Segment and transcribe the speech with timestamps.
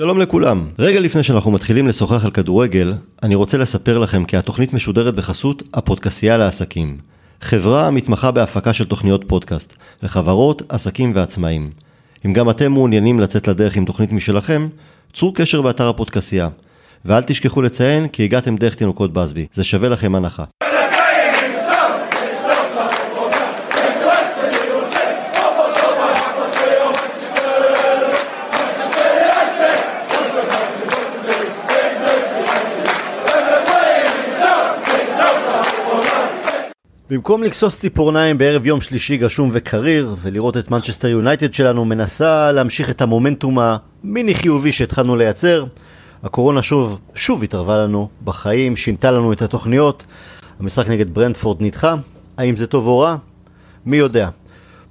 [0.00, 0.66] שלום לכולם.
[0.78, 5.62] רגע לפני שאנחנו מתחילים לשוחח על כדורגל, אני רוצה לספר לכם כי התוכנית משודרת בחסות
[5.74, 6.96] הפודקסייה לעסקים.
[7.40, 11.70] חברה המתמחה בהפקה של תוכניות פודקאסט, לחברות, עסקים ועצמאים.
[12.26, 14.68] אם גם אתם מעוניינים לצאת לדרך עם תוכנית משלכם,
[15.12, 16.48] צרו קשר באתר הפודקסייה.
[17.04, 20.44] ואל תשכחו לציין כי הגעתם דרך תינוקות בסבי, זה שווה לכם הנחה.
[37.10, 42.90] במקום לכסוס ציפורניים בערב יום שלישי גשום וקריר ולראות את מנצ'סטר יונייטד שלנו מנסה להמשיך
[42.90, 45.64] את המומנטום המיני חיובי שהתחלנו לייצר
[46.22, 50.04] הקורונה שוב, שוב התערבה לנו בחיים, שינתה לנו את התוכניות.
[50.60, 51.94] המשחק נגד ברנטפורד נדחה.
[52.36, 53.16] האם זה טוב או רע?
[53.86, 54.28] מי יודע?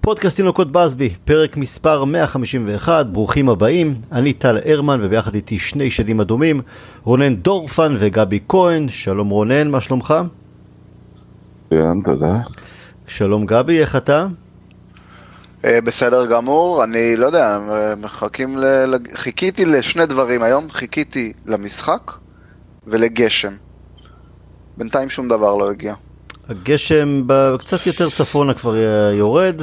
[0.01, 6.21] פודקאסט תינוקות באזבי, פרק מספר 151, ברוכים הבאים, אני טל הרמן וביחד איתי שני שדים
[6.21, 6.61] אדומים,
[7.03, 10.13] רונן דורפן וגבי כהן, שלום רונן, מה שלומך?
[11.71, 12.33] מצוין, תודה.
[13.07, 14.27] שלום גבי, איך אתה?
[15.65, 17.59] אה, בסדר גמור, אני לא יודע,
[17.97, 18.65] מחכים ל...
[19.13, 22.11] חיכיתי לשני דברים היום, חיכיתי למשחק
[22.87, 23.53] ולגשם.
[24.77, 25.93] בינתיים שום דבר לא הגיע.
[26.49, 27.27] הגשם
[27.59, 28.75] קצת יותר צפונה כבר
[29.13, 29.61] יורד.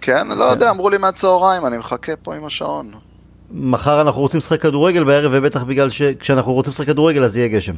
[0.00, 2.90] כן, לא יודע, אמרו לי מהצהריים, אני מחכה פה עם השעון.
[3.50, 7.74] מחר אנחנו רוצים לשחק כדורגל בערב, ובטח בגלל שכשאנחנו רוצים לשחק כדורגל אז יהיה גשם.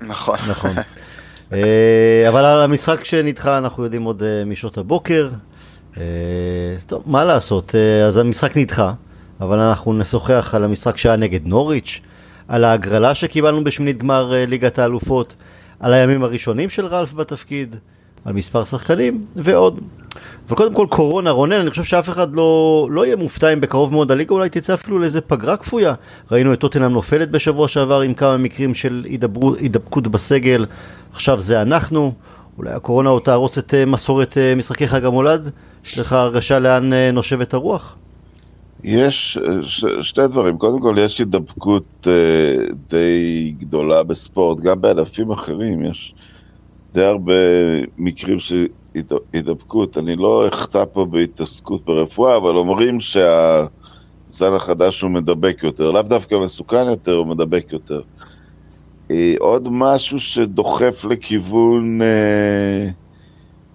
[0.00, 0.38] נכון.
[0.48, 0.70] נכון.
[1.52, 5.30] אה, אבל על המשחק שנדחה אנחנו יודעים עוד אה, משעות הבוקר.
[5.96, 6.02] אה,
[6.86, 7.74] טוב, מה לעשות,
[8.06, 8.92] אז המשחק נדחה,
[9.40, 12.00] אבל אנחנו נשוחח על המשחק שהיה נגד נוריץ',
[12.48, 15.36] על ההגרלה שקיבלנו בשמינית גמר ליגת האלופות,
[15.80, 17.76] על הימים הראשונים של רלף בתפקיד,
[18.24, 19.80] על מספר שחקנים ועוד.
[20.48, 23.92] אבל קודם כל קורונה, רונן, אני חושב שאף אחד לא, לא יהיה מופתע אם בקרוב
[23.92, 25.94] מאוד הליגה אולי תצא אפילו לאיזה פגרה כפויה.
[26.30, 29.06] ראינו את טוטנאם נופלת בשבוע שעבר עם כמה מקרים של
[29.58, 30.66] הידבקות בסגל,
[31.12, 32.12] עכשיו זה אנחנו,
[32.58, 35.50] אולי הקורונה עוד תהרוס את אה, מסורת אה, משחקי חג המולד?
[35.84, 37.96] יש לך הרגשה לאן אה, נושבת הרוח?
[38.84, 45.84] יש ש, שני דברים, קודם כל יש הידבקות אה, די גדולה בספורט, גם בענפים אחרים
[45.84, 46.14] יש
[46.94, 47.32] די הרבה
[47.98, 48.66] מקרים של
[49.32, 49.98] הידבקות.
[49.98, 56.34] אני לא אחטא פה בהתעסקות ברפואה, אבל אומרים שהזן החדש הוא מדבק יותר, לאו דווקא
[56.34, 58.00] מסוכן יותר, הוא מדבק יותר.
[59.10, 62.88] אה, עוד משהו שדוחף לכיוון אה,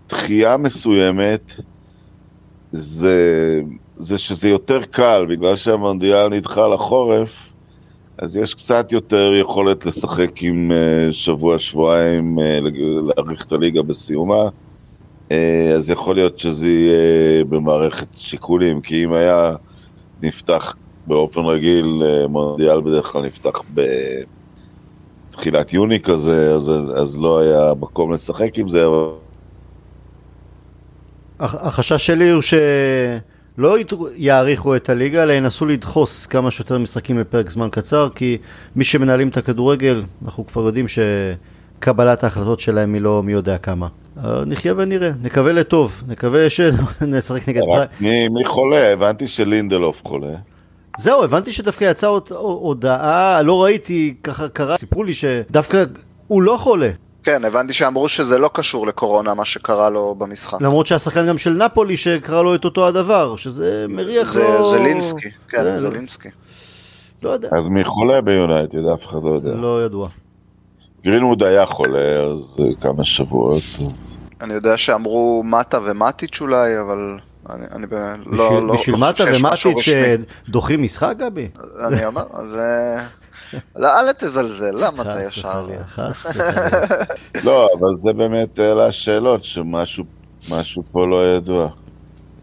[0.09, 1.51] דחייה מסוימת,
[2.71, 3.61] זה,
[3.97, 7.51] זה שזה יותר קל, בגלל שהמונדיאל נדחה לחורף,
[8.17, 12.59] אז יש קצת יותר יכולת לשחק עם אה, שבוע-שבועיים, אה,
[13.07, 14.43] להאריך את הליגה בסיומה.
[15.31, 19.55] אה, אז יכול להיות שזה יהיה במערכת שיקולים, כי אם היה
[20.21, 20.75] נפתח
[21.07, 23.81] באופן רגיל, מונדיאל בדרך כלל נפתח ב...
[25.29, 28.85] תחילת יוני כזה, אז, אז לא היה מקום לשחק עם זה.
[28.85, 29.09] אבל...
[31.39, 32.41] החשש שלי הוא
[33.57, 33.77] שלא
[34.15, 38.37] יאריכו את הליגה, אלא ינסו לדחוס כמה שיותר משחקים בפרק זמן קצר, כי
[38.75, 43.87] מי שמנהלים את הכדורגל, אנחנו כבר יודעים שקבלת ההחלטות שלהם היא לא מי יודע כמה.
[44.45, 47.61] נחיה ונראה, נקווה לטוב, נקווה שנשחק נגד...
[47.99, 48.93] מי, מי חולה?
[48.93, 50.35] הבנתי שלינדלוף חולה.
[50.99, 55.83] זהו, הבנתי שדווקא יצאה הודעה, לא ראיתי, ככה קרה, סיפרו לי שדווקא
[56.27, 56.89] הוא לא חולה.
[57.25, 60.61] כן, הבנתי שאמרו שזה לא קשור לקורונה, מה שקרה לו במשחק.
[60.61, 64.71] למרות שהשחקן גם של נפולי שקרה לו את אותו הדבר, שזה מריח זה, לו...
[64.71, 66.29] זה לינסקי, כן, זה, זה לינסקי.
[67.23, 67.49] לא יודע.
[67.57, 68.85] אז מי חולה ביונייטד?
[68.93, 69.53] אף אחד לא יודע.
[69.53, 70.09] לא ידוע.
[71.03, 73.63] גרינווד היה חולה אז כמה שבועות.
[74.41, 77.17] אני יודע שאמרו מטה ומטיץ' אולי, אבל...
[77.49, 77.85] אני, אני
[78.25, 79.85] לא, בשביל, לא, בשביל לא מטה ומטיץ'
[80.47, 81.47] שדוחים משחק, גבי?
[81.87, 82.97] אני אומר, זה...
[83.75, 85.67] לא, אל תזלזל, למה אתה ישר?
[85.87, 86.25] חס
[87.45, 91.69] לא, אבל זה באמת אלה השאלות, שמשהו פה לא ידוע.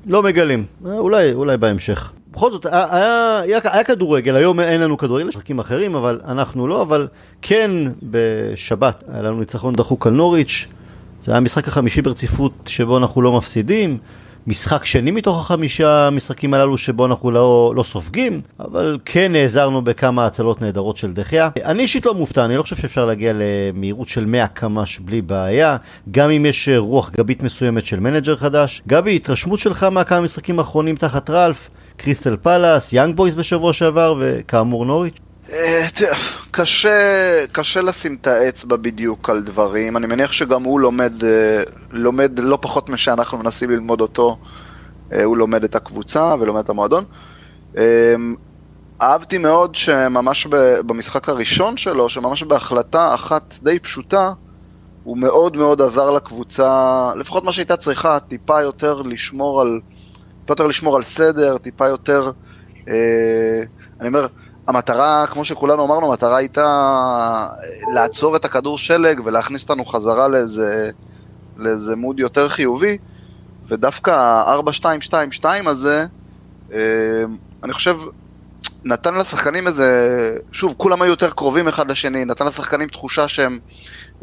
[0.06, 2.12] לא מגלים, אולי, אולי בהמשך.
[2.32, 6.68] בכל זאת, היה, היה, היה כדורגל, היום אין לנו כדורגל, יש משחקים אחרים, אבל אנחנו
[6.68, 7.08] לא, אבל
[7.42, 7.70] כן
[8.02, 10.66] בשבת היה לנו ניצחון דחוק על נוריץ',
[11.22, 13.98] זה היה המשחק החמישי ברציפות שבו אנחנו לא מפסידים.
[14.46, 20.26] משחק שני מתוך החמישה משחקים הללו שבו אנחנו לא, לא סופגים, אבל כן נעזרנו בכמה
[20.26, 21.48] הצלות נהדרות של דה חאה.
[21.64, 25.76] אני אישית לא מופתע, אני לא חושב שאפשר להגיע למהירות של 100 קמ"ש בלי בעיה,
[26.10, 28.82] גם אם יש רוח גבית מסוימת של מנג'ר חדש.
[28.88, 34.86] גבי, התרשמות שלך מהכמה משחקים האחרונים תחת רלף, קריסטל פלאס, יאנג בויז בשבוע שעבר וכאמור
[34.86, 35.31] נוריץ'?
[35.52, 35.86] אה,
[36.50, 42.38] קשה, קשה לשים את האצבע בדיוק על דברים, אני מניח שגם הוא לומד, אה, לומד
[42.38, 44.38] לא פחות משאנחנו מנסים ללמוד אותו,
[45.12, 47.04] אה, הוא לומד את הקבוצה ולומד את המועדון.
[49.02, 50.46] אהבתי מאוד שממש
[50.86, 54.32] במשחק הראשון שלו, שממש בהחלטה אחת די פשוטה,
[55.04, 59.80] הוא מאוד מאוד עזר לקבוצה, לפחות מה שהייתה צריכה, טיפה יותר לשמור על,
[60.40, 62.32] טיפה יותר לשמור על סדר, טיפה יותר,
[62.88, 63.62] אה,
[64.00, 64.26] אני אומר,
[64.66, 67.48] המטרה, כמו שכולנו אמרנו, המטרה הייתה
[67.94, 70.90] לעצור את הכדור שלג ולהכניס אותנו חזרה לאיזה,
[71.56, 72.98] לאיזה מוד יותר חיובי,
[73.68, 76.06] ודווקא ה-4-2-2-2 הזה,
[76.72, 76.78] אה,
[77.62, 77.96] אני חושב,
[78.84, 83.58] נתן לשחקנים איזה, שוב, כולם היו יותר קרובים אחד לשני, נתן לשחקנים תחושה שהם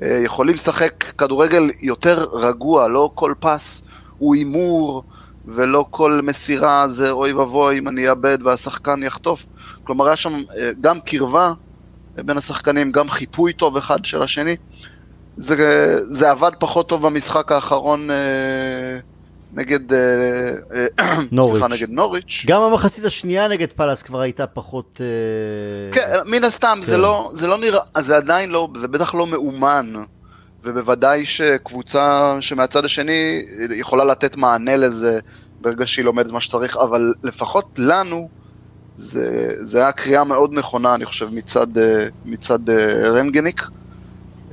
[0.01, 3.83] אה, יכולים לשחק כדורגל יותר רגוע, לא כל פס
[4.17, 5.03] הוא הימור,
[5.45, 9.45] ולא כל מסירה זה אוי ואבוי אם אני אאבד והשחקן יחטוף.
[9.83, 11.53] כלומר, היה שם אה, גם קרבה
[12.15, 14.55] בין השחקנים, גם חיפוי טוב אחד של השני.
[15.37, 18.15] זה, זה עבד פחות טוב במשחק האחרון אה,
[19.53, 19.99] נגד אה,
[20.99, 21.63] אה, נוריץ'.
[21.63, 22.43] סליחה, נגד נוריץ'.
[22.47, 25.01] גם המחצית השנייה נגד פאלאס כבר הייתה פחות...
[25.01, 27.01] אה, כן, מן הסתם, זה כן.
[27.01, 29.93] לא, זה לא נראה, זה עדיין לא, זה בטח לא מאומן,
[30.63, 35.19] ובוודאי שקבוצה שמהצד השני יכולה לתת מענה לזה
[35.61, 38.29] ברגע שהיא לומדת מה שצריך, אבל לפחות לנו,
[38.99, 43.63] זה, זה היה קריאה מאוד נכונה, אני חושב, מצד, אה, מצד אה, רנגניק,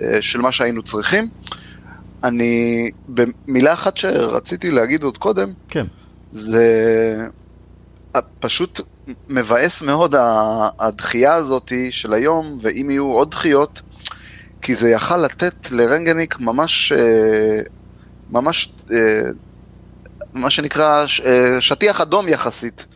[0.01, 1.29] אה, של מה שהיינו צריכים.
[2.25, 5.87] אני, במילה אחת שרציתי להגיד עוד קודם, כן.
[6.33, 6.67] זה
[8.41, 8.81] פשוט
[9.29, 10.15] מבאס מאוד
[10.79, 13.83] הדחייה הזאת של היום, ואם יהיו עוד דחיות,
[14.63, 16.93] כי זה יכל לתת לרנגניק ממש,
[18.31, 18.73] ממש,
[20.33, 21.07] מה שנקרא
[21.61, 22.87] שטיח אדום יחסית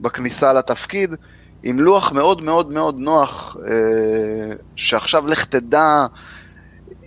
[0.00, 1.14] בכניסה לתפקיד,
[1.62, 3.72] עם לוח מאוד מאוד מאוד נוח, אה,
[4.76, 6.06] שעכשיו לך תדע,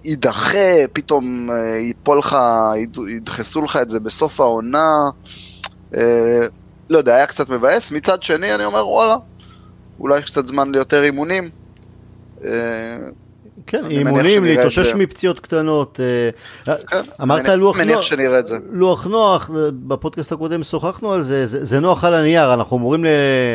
[0.04, 0.58] יידחה,
[0.94, 2.38] פתאום אה, ייפול לך,
[2.78, 5.10] יד- ידחסו לך את זה בסוף העונה.
[5.96, 6.42] אה,
[6.90, 7.92] לא יודע, היה קצת מבאס.
[7.92, 9.16] מצד שני, אני אומר, וואלה,
[10.00, 11.50] אולי יש קצת זמן ליותר אימונים.
[13.76, 14.94] אה, כן, אימונים, להתאושש.
[14.96, 16.00] מפציעות קטנות.
[16.68, 18.02] אה, כן, אמרת מניח- לוח מניח נוח.
[18.06, 18.56] שנראה את זה.
[18.72, 23.04] לוח נוח, אה, בפודקאסט הקודם שוחחנו על זה, זה, זה נוח על הנייר, אנחנו אמורים
[23.06, 23.08] ל-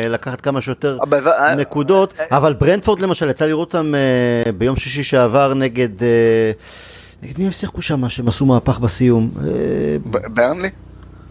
[0.09, 5.03] לקחת כמה שיותר אבל- אה, נקודות, אבל ברנדפורד למשל, יצא לראות אותם אה, ביום שישי
[5.03, 6.07] שעבר נגד, אה,
[7.23, 9.29] נגד מי הם שיחקו שם, שהם עשו מהפך בסיום?
[9.37, 9.47] אה,
[10.33, 10.69] ברנלי?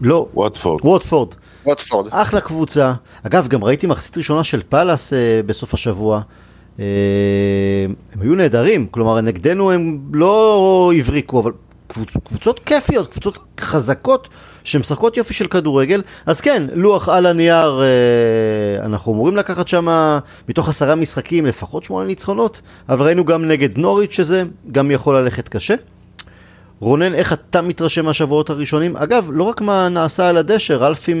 [0.01, 0.79] לא, ווטפורד.
[0.85, 1.29] ווטפורד.
[1.65, 2.07] ווטפורד.
[2.11, 2.93] אחלה קבוצה.
[3.23, 6.21] אגב, גם ראיתי מחצית ראשונה של פאלאס אה, בסוף השבוע.
[6.79, 6.85] אה,
[8.13, 11.51] הם היו נהדרים, כלומר נגדנו הם לא הבריקו, אבל
[11.87, 14.29] קבוצ, קבוצות כיפיות, קבוצות חזקות
[14.63, 16.01] שמשחקות יופי של כדורגל.
[16.25, 20.17] אז כן, לוח על הנייר, אה, אנחנו אמורים לקחת שם
[20.49, 25.49] מתוך עשרה משחקים לפחות שמונה ניצחונות, אבל ראינו גם נגד נוריץ' שזה גם יכול ללכת
[25.49, 25.75] קשה.
[26.79, 28.97] רונן, איך אתה מתרשם מהשבועות הראשונים?
[28.97, 31.15] אגב, לא רק מה נעשה על הדשא, רלף אה,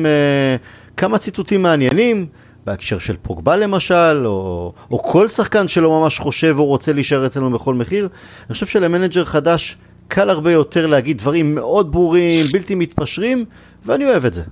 [0.97, 2.27] כמה ציטוטים מעניינים,
[2.65, 7.51] בהקשר של פוגבה למשל, או, או כל שחקן שלא ממש חושב או רוצה להישאר אצלנו
[7.51, 8.09] בכל מחיר.
[8.47, 9.77] אני חושב שלמנג'ר חדש
[10.07, 13.45] קל הרבה יותר להגיד דברים מאוד ברורים, בלתי מתפשרים,
[13.85, 14.43] ואני אוהב את זה.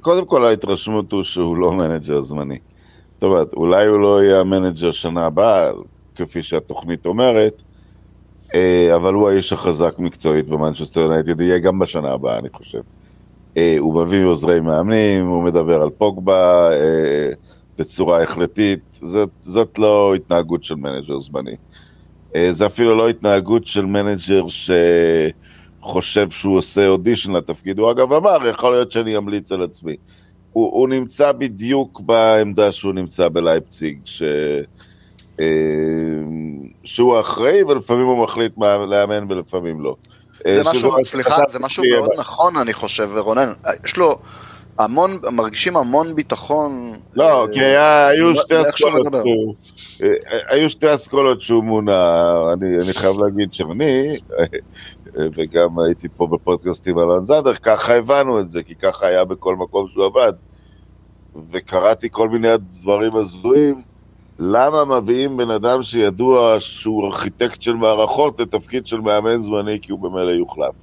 [0.00, 2.58] קודם כל ההתרשמות הוא שהוא לא מנג'ר זמני.
[3.14, 5.70] זאת אומרת, אולי הוא לא יהיה המנג'ר שנה הבאה,
[6.14, 7.62] כפי שהתוכנית אומרת,
[8.54, 12.80] אה, אבל הוא האיש החזק מקצועית במנצ'סטר יונייטד, יהיה גם בשנה הבאה, אני חושב.
[13.56, 17.30] אה, הוא מביא עוזרי מאמנים, הוא מדבר על פוגבה אה,
[17.78, 21.56] בצורה החלטית, זאת, זאת לא התנהגות של מנג'ר זמני.
[22.34, 24.44] אה, זה אפילו לא התנהגות של מנג'ר
[25.80, 27.78] שחושב שהוא עושה אודישן לתפקיד.
[27.78, 29.96] הוא אגב אמר, יכול להיות שאני אמליץ על עצמי.
[30.52, 34.22] הוא, הוא נמצא בדיוק בעמדה שהוא נמצא בלייפציג, ש...
[36.84, 38.52] שהוא האחראי ולפעמים הוא מחליט
[38.88, 39.96] לאמן ולפעמים לא.
[40.48, 42.08] זה אה, משהו, שזה- סליחה, זה משהו מאוד.
[42.16, 43.52] נכון, אני חושב, רונן.
[43.84, 44.18] יש לו
[44.78, 46.92] המון, מרגישים המון ביטחון.
[47.14, 49.14] לא, אה, כי היה, היו שתי איך שהוא אסכולות.
[50.02, 50.08] אה,
[50.48, 54.44] היו שתי אסכולות שהוא מונה, אני, אני חייב להגיד שאני, אה,
[55.36, 59.88] וגם הייתי פה בפודקאסטים על אנזנדר, ככה הבנו את זה, כי ככה היה בכל מקום
[59.88, 60.32] שהוא עבד.
[61.52, 62.48] וקראתי כל מיני
[62.80, 63.82] דברים הזויים,
[64.38, 70.00] למה מביאים בן אדם שידוע שהוא ארכיטקט של מערכות לתפקיד של מאמן זמני, כי הוא
[70.00, 70.74] במילא יוחלף.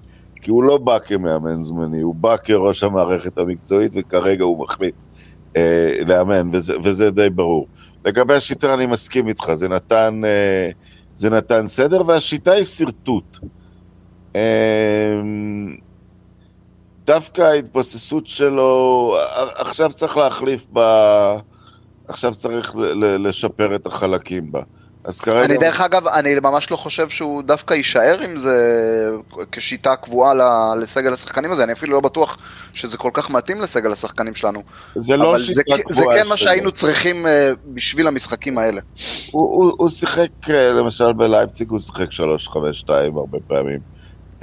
[0.41, 4.96] כי הוא לא בא כמאמן זמני, הוא בא כראש המערכת המקצועית, וכרגע הוא מחליט
[5.56, 7.68] אה, לאמן, וזה, וזה די ברור.
[8.06, 10.70] לגבי השיטה אני מסכים איתך, זה נתן, אה,
[11.15, 13.39] זה נתן סדר, והשיטה היא שרטוט.
[14.36, 15.22] אה,
[17.06, 19.15] דווקא ההתבססות שלו,
[19.56, 20.79] עכשיו צריך להחליף ב...
[22.10, 24.62] עכשיו צריך לשפר את החלקים בה.
[25.04, 25.46] אז כרגע...
[25.46, 28.58] אני דרך אגב, אני ממש לא חושב שהוא דווקא יישאר עם זה
[29.51, 30.34] כשיטה קבועה
[30.75, 32.38] לסגל השחקנים הזה, אני אפילו לא בטוח
[32.74, 34.63] שזה כל כך מתאים לסגל השחקנים שלנו.
[34.96, 36.16] זה לא שיטה זה, קבועה.
[36.16, 36.38] זה כן מה.
[36.38, 38.82] שהיינו צריכים אה, בשביל המשחקים האלה.
[39.32, 43.80] הוא, הוא, הוא שיחק, אה, למשל בלייפציג הוא שיחק 3-5-2 הרבה פעמים.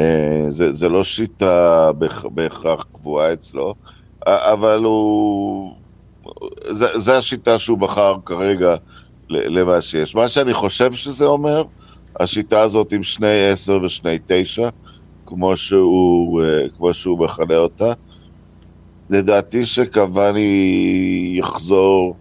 [0.01, 3.75] אה, זה, זה לא שיטה בהכ- בהכרח קבועה אצלו,
[4.27, 5.86] אבל הוא...
[6.65, 8.75] זה, זה השיטה שהוא בחר כרגע
[9.31, 10.15] למה שיש.
[10.15, 11.65] מה שאני חושב שזה אומר,
[12.21, 14.69] השיטה הזאת עם שני 10 ושני 9,
[15.27, 17.93] כמו שהוא, אה, כמו שהוא מכנה אותה,
[19.11, 22.17] לדעתי שקוואני יחזור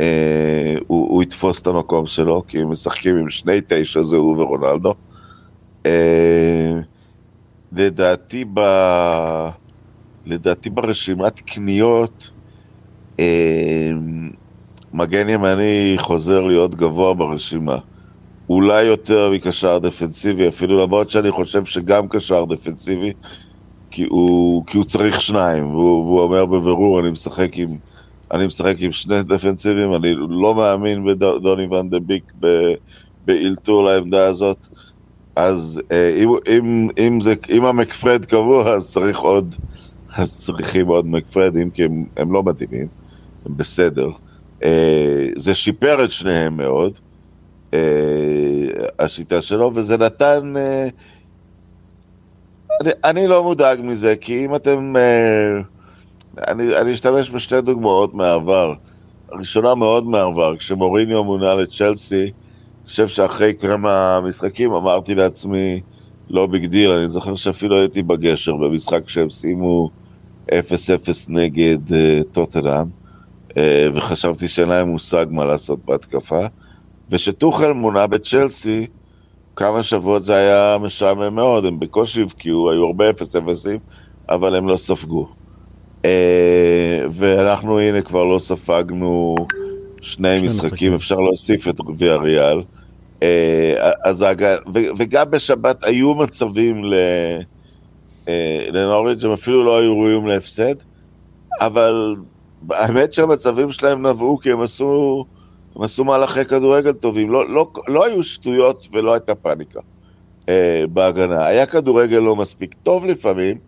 [0.00, 4.42] אה, הוא, הוא יתפוס את המקום שלו, כי הם משחקים עם שני תשע, זה הוא
[4.42, 4.94] ורונלדו.
[5.86, 6.80] אה,
[7.72, 8.60] לדעתי, ב...
[10.26, 12.30] לדעתי ברשימת קניות,
[14.94, 17.76] מגן ימני חוזר להיות גבוה ברשימה.
[18.48, 23.12] אולי יותר מקשר דפנסיבי, אפילו למרות שאני חושב שגם קשר דפנסיבי,
[23.90, 27.76] כי הוא, כי הוא צריך שניים, והוא, והוא אומר בבירור, אני משחק עם...
[28.32, 32.74] אני משחק עם שני דפנסיבים, אני לא מאמין בדוני ון דה ביק ב-
[33.26, 34.66] באלתור לעמדה הזאת.
[35.36, 39.54] אז אה, אם, אם, אם, זה, אם המקפרד קבוע, אז צריך עוד,
[40.16, 42.86] אז צריכים עוד מקפרדים, כי הם, הם לא מתאימים,
[43.46, 44.08] בסדר.
[44.64, 46.98] אה, זה שיפר את שניהם מאוד,
[47.74, 47.78] אה,
[48.98, 50.54] השיטה שלו, וזה נתן...
[50.56, 50.88] אה,
[52.80, 54.96] אני, אני לא מודאג מזה, כי אם אתם...
[54.96, 55.60] אה,
[56.48, 58.74] אני, אני אשתמש בשתי דוגמאות מהעבר.
[59.32, 62.30] הראשונה מאוד מהעבר, כשמוריניו מונה לצ'לסי, אני
[62.86, 65.80] חושב שאחרי כמה משחקים אמרתי לעצמי,
[66.30, 69.90] לא big deal, אני זוכר שאפילו הייתי בגשר במשחק שהם סיימו
[70.48, 70.50] 0-0
[71.28, 73.03] נגד אה, טוטנאם, אה,
[73.94, 76.40] וחשבתי שאין להם מושג מה לעשות בהתקפה.
[77.10, 78.86] וכשטוכל מונה בצ'לסי,
[79.56, 83.14] כמה שבועות זה היה משעמם מאוד, הם בקושי הבקיעו, היו הרבה 0-0,
[84.28, 85.28] אבל הם לא ספגו.
[86.04, 89.34] אה, ואנחנו הנה כבר לא ספגנו
[90.00, 90.94] שני שני משחקים, משחקים.
[90.94, 92.62] אפשר להוסיף את גביע ריאל.
[93.22, 94.56] אה, אז ההגע-
[94.98, 96.94] וגם בשבת היו מצבים ל-
[98.28, 100.74] אה, לנוריץ', הם אפילו לא היו ראויים להפסד,
[101.60, 102.16] אבל
[102.70, 105.24] האמת שהמצבים שלהם נבעו כי הם עשו,
[105.76, 109.80] הם עשו מהלכי כדורגל טובים, לא, לא, לא היו שטויות ולא הייתה פאניקה
[110.48, 111.46] אה, בהגנה.
[111.46, 113.58] היה כדורגל לא מספיק טוב לפעמים,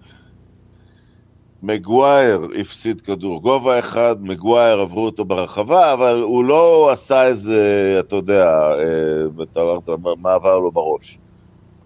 [1.63, 7.61] מגווייר הפסיד כדור גובה אחד, מגווייר עברו אותו ברחבה, אבל הוא לא עשה איזה,
[8.01, 9.89] אתה יודע, אה, אתה אמרת,
[10.23, 11.19] מה- עבר לו בראש.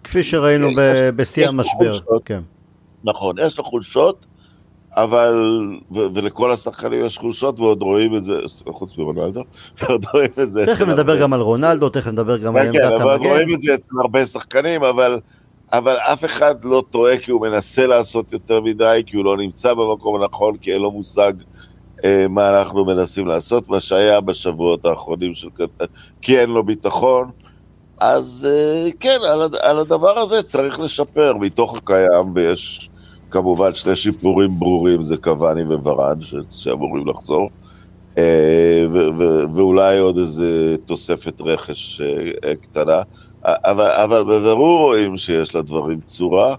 [0.04, 1.92] כפי שראינו ב- בשיא המשבר.
[2.24, 2.40] כן.
[3.04, 4.26] נכון, יש לו חולשות,
[4.96, 5.42] אבל,
[5.92, 9.42] ו- ולכל השחקנים יש חולשות, ועוד רואים את זה, חוץ מרונלדו,
[9.80, 10.66] ועוד רואים את זה.
[10.66, 13.28] תכף נדבר הרבה גם על רונלדו, תכף נדבר גם על כן, כן, עמדת אבל המגן.
[13.28, 15.20] רואים את זה אצל הרבה שחקנים, אבל,
[15.72, 19.74] אבל אף אחד לא טועה כי הוא מנסה לעשות יותר מדי, כי הוא לא נמצא
[19.74, 21.32] במקום הנכון, כי אין לו מושג
[22.04, 25.48] אה, מה אנחנו מנסים לעשות, מה שהיה בשבועות האחרונים של.
[26.22, 27.30] כי אין לו ביטחון.
[27.98, 32.89] אז אה, כן, על, על הדבר הזה צריך לשפר מתוך הקיים, ויש
[33.30, 36.34] כמובן שני שיפורים ברורים, זה קוואני וורן ש...
[36.50, 37.50] שאמורים לחזור.
[38.18, 38.86] אה,
[39.54, 42.00] ואולי עוד איזה תוספת רכש
[42.44, 43.02] אה, קטנה,
[43.44, 46.54] אבל, אבל בבירור רואים שיש לדברים צורה,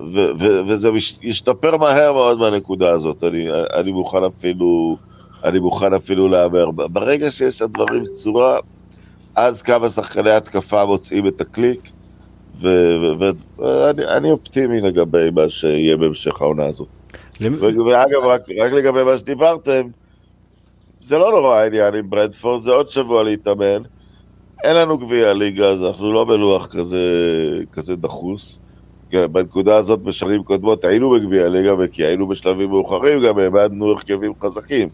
[0.00, 0.30] ו-
[0.68, 0.90] וזה
[1.22, 4.96] ישתפר מהר מאוד מהנקודה הזאת, אני, אני מוכן אפילו,
[5.44, 6.70] אני מוכן אפילו להמר.
[6.70, 8.58] ברגע שיש לדברים צורה,
[9.34, 11.90] אז כמה שחקני התקפה מוצאים את הקליק,
[12.60, 16.88] ואני אני אופטימי לגבי מה שיהיה בהמשך העונה הזאת.
[17.40, 19.88] ואגב, רק, רק לגבי מה שדיברתם,
[21.00, 23.82] זה לא נורא העניין עם ברדפורד, זה עוד שבוע להתאמן.
[24.64, 26.98] אין לנו גביע ליגה, אז אנחנו לא בלוח כזה,
[27.72, 28.58] כזה דחוס.
[29.10, 34.32] כן, בנקודה הזאת בשנים קודמות היינו בגביע ליגה, וכי היינו בשלבים מאוחרים, גם העמדנו הרכבים
[34.42, 34.88] חזקים.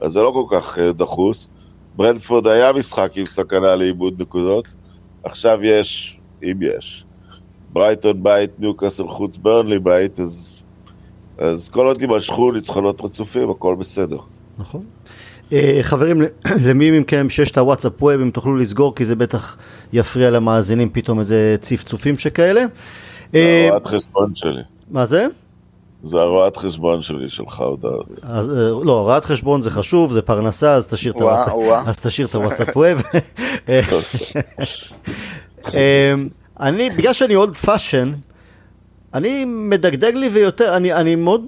[0.00, 1.50] אז זה לא כל כך אה, דחוס.
[1.96, 4.68] ברנפורד היה משחק עם סכנה לאיבוד נקודות,
[5.24, 7.04] עכשיו יש, אם יש.
[7.72, 10.62] ברייטון בית, ניוקאסל חוץ, ברנלי בית, אז,
[11.38, 14.18] אז כל עוד יימשכו ניצחונות רצופים, הכל בסדר.
[14.58, 14.84] נכון.
[15.52, 16.22] אה, חברים,
[16.66, 19.56] למי מכם שיש את הוואטסאפ Web, אם תוכלו לסגור, כי זה בטח
[19.92, 22.64] יפריע למאזינים פתאום איזה צפצופים שכאלה.
[23.34, 24.62] אה, הרואת חשבון שלי.
[24.90, 25.26] מה זה?
[26.04, 28.08] זה הרואת חשבון שלי, שולחת הודעות.
[28.22, 30.74] אז, אה, לא, הרואת חשבון זה חשוב, זה פרנסה.
[30.74, 31.12] אז תשאיר
[32.26, 33.02] את הוואטסאפ Web.
[36.60, 38.12] אני, בגלל שאני old fashion,
[39.14, 41.46] אני מדגדג לי ויותר, אני, אני מאוד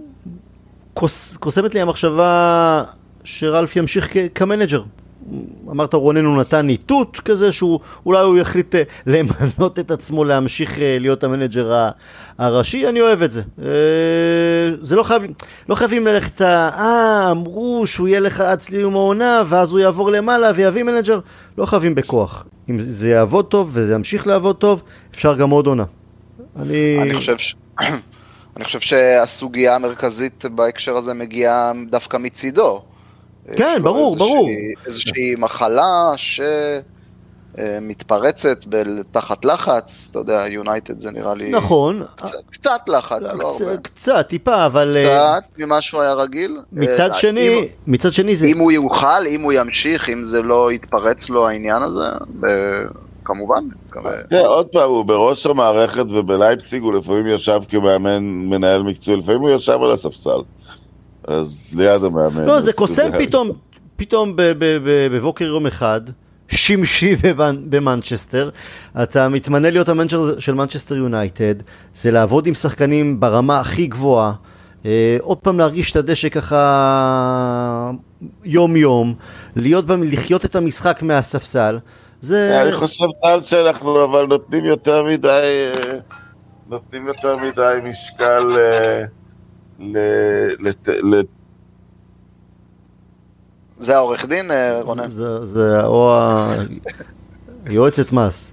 [0.95, 2.83] קוס, קוסמת לי המחשבה
[3.25, 4.83] שרלף ימשיך כמנג'ר.
[5.71, 10.79] אמרת רונן הוא נתן איתות כזה שהוא, אולי הוא יחליט אה, למנות את עצמו להמשיך
[10.79, 11.89] אה, להיות המנג'ר
[12.39, 13.43] הראשי, אני אוהב את זה.
[13.63, 13.69] אה,
[14.81, 15.33] זה לא חייבים,
[15.69, 20.51] לא חייבים ללכת, אה, אמרו שהוא יהיה לך עד סיום העונה, ואז הוא יעבור למעלה
[20.55, 21.21] ויביא מנג'ר,
[21.59, 22.45] לא חייבים בכוח.
[22.71, 24.83] אם זה יעבוד טוב וזה ימשיך לעבוד טוב,
[25.15, 25.85] אפשר גם עוד עונה.
[26.57, 26.99] אני...
[27.03, 27.55] אני חושב ש...
[28.57, 32.83] אני חושב שהסוגיה המרכזית בהקשר הזה מגיעה דווקא מצידו.
[33.57, 34.49] כן, ברור, איזושהי- ברור.
[34.87, 36.13] איזושהי מחלה
[37.57, 38.59] שמתפרצת
[39.11, 41.51] תחת לחץ, אתה יודע, יונייטד זה נראה לי...
[41.51, 43.77] נכון, קצת, קצת לחץ, לא הרבה.
[43.77, 46.59] קצת, טיפה, אבל אה, קצת ממה שהוא היה רגיל.
[46.73, 48.47] מצד אה, שני, אם- מצד שני זה...
[48.47, 52.05] אם הוא יוכל, אם הוא ימשיך, אם זה לא יתפרץ לו העניין הזה,
[52.41, 52.85] ב-
[53.25, 53.65] כמובן.
[54.31, 59.51] תראה, עוד פעם, הוא בראש המערכת ובלייפציג הוא לפעמים ישב כמאמן, מנהל מקצועי, לפעמים הוא
[59.51, 60.39] ישב על הספסל.
[61.29, 62.45] אז ליד המאמן.
[62.45, 63.11] לא, זה קוסם.
[63.19, 63.51] פתאום,
[63.97, 64.33] פתאום
[65.13, 66.01] בבוקר יום אחד,
[66.49, 68.51] שמשי במנ- במנצ'סטר,
[69.03, 71.55] אתה מתמנה להיות המנג'ר של מנצ'סטר יונייטד,
[71.95, 74.33] זה לעבוד עם שחקנים ברמה הכי גבוהה,
[74.87, 77.91] אה, עוד פעם להרגיש את הדשא ככה
[78.45, 79.15] יום יום,
[79.57, 81.79] להיות, לחיות את המשחק מהספסל,
[82.21, 82.63] זה...
[82.63, 85.99] אני חושב, טל, שאנחנו אבל נותנים יותר מדי, אה,
[86.69, 89.03] נותנים יותר מדי משקל אה,
[89.81, 91.23] ל- לת- ל-
[93.83, 95.09] זה העורך דין, אה, רונן?
[95.09, 96.55] זה, זה או ה...
[97.71, 98.53] יועצת מס.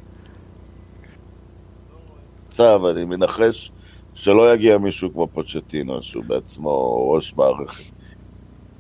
[2.50, 3.72] צו, אני מנחש
[4.14, 7.84] שלא יגיע מישהו כמו פוצ'טינו, שהוא בעצמו ראש מערכת.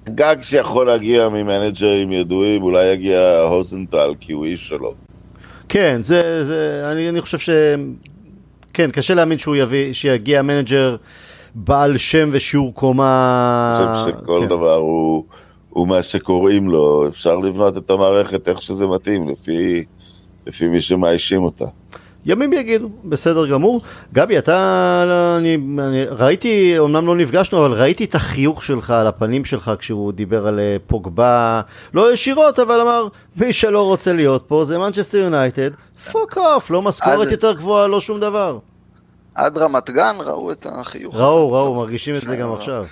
[0.09, 4.93] גג שיכול להגיע ממנג'רים ידועים, אולי יגיע הזנהוטל, כי הוא איש שלו.
[5.69, 7.49] כן, זה, זה, אני, אני חושב ש...
[8.73, 10.95] כן, קשה להאמין שהוא יביא, שיגיע מנג'ר
[11.55, 13.79] בעל שם ושיעור קומה...
[13.81, 14.47] אני חושב שכל כן.
[14.47, 15.25] דבר הוא,
[15.79, 19.83] הוא מה שקוראים לו, אפשר לבנות את המערכת איך שזה מתאים, לפי,
[20.47, 21.65] לפי מי שמאיישים אותה.
[22.25, 23.81] ימים יגידו, בסדר גמור.
[24.13, 29.45] גבי, אתה, אני, אני ראיתי, אמנם לא נפגשנו, אבל ראיתי את החיוך שלך על הפנים
[29.45, 31.61] שלך כשהוא דיבר על אה, פוגבה,
[31.93, 35.69] לא ישירות, אבל אמר, מי שלא רוצה להיות פה זה מנצ'סטר יונייטד,
[36.11, 38.59] fuck off, לא משכורת אז- יותר גבוהה, לא שום דבר.
[39.35, 41.15] עד רמת גן ראו את החיוך.
[41.15, 42.85] ראו, ראו, מרגישים את זה גם עכשיו.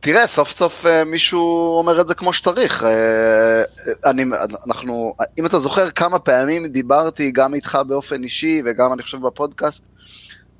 [0.00, 2.84] תראה, סוף סוף אה, מישהו אומר את זה כמו שצריך.
[2.84, 3.62] אה,
[4.04, 4.24] אני,
[4.66, 9.82] אנחנו, אם אתה זוכר כמה פעמים דיברתי גם איתך באופן אישי וגם אני חושב בפודקאסט,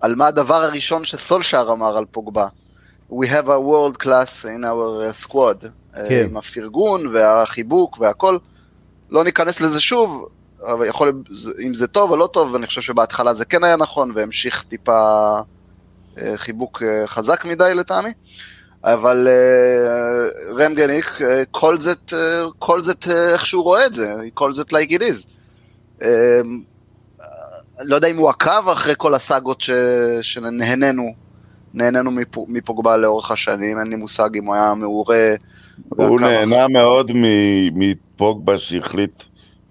[0.01, 2.49] על מה הדבר הראשון שסולשאר אמר על פוגבה.
[3.11, 5.67] We have a world class in our squad.
[5.97, 6.25] אה, כן.
[6.25, 8.39] עם הפרגון והחיבוק והכל.
[9.11, 10.29] לא ניכנס לזה שוב,
[10.63, 11.23] אבל יכול,
[11.67, 15.39] אם זה טוב או לא טוב, אני חושב שבהתחלה זה כן היה נכון והמשיך טיפה
[16.19, 18.11] אה, חיבוק אה, חזק מדי לטעמי.
[18.85, 24.53] אבל אה, רנגניק, אה, כל זאת, אה, כל זאת איך שהוא רואה את זה, כל
[24.53, 25.27] זאת like it is.
[27.81, 29.71] לא יודע אם הוא עקב אחרי כל הסאגות ש...
[30.23, 31.15] שנהנינו,
[31.75, 35.35] נהנינו מפ- מפוגבה לאורך השנים, אין לי מושג אם הוא היה מעורה.
[35.89, 39.23] הוא נהנה מאוד מ- מפוגבה שהחליט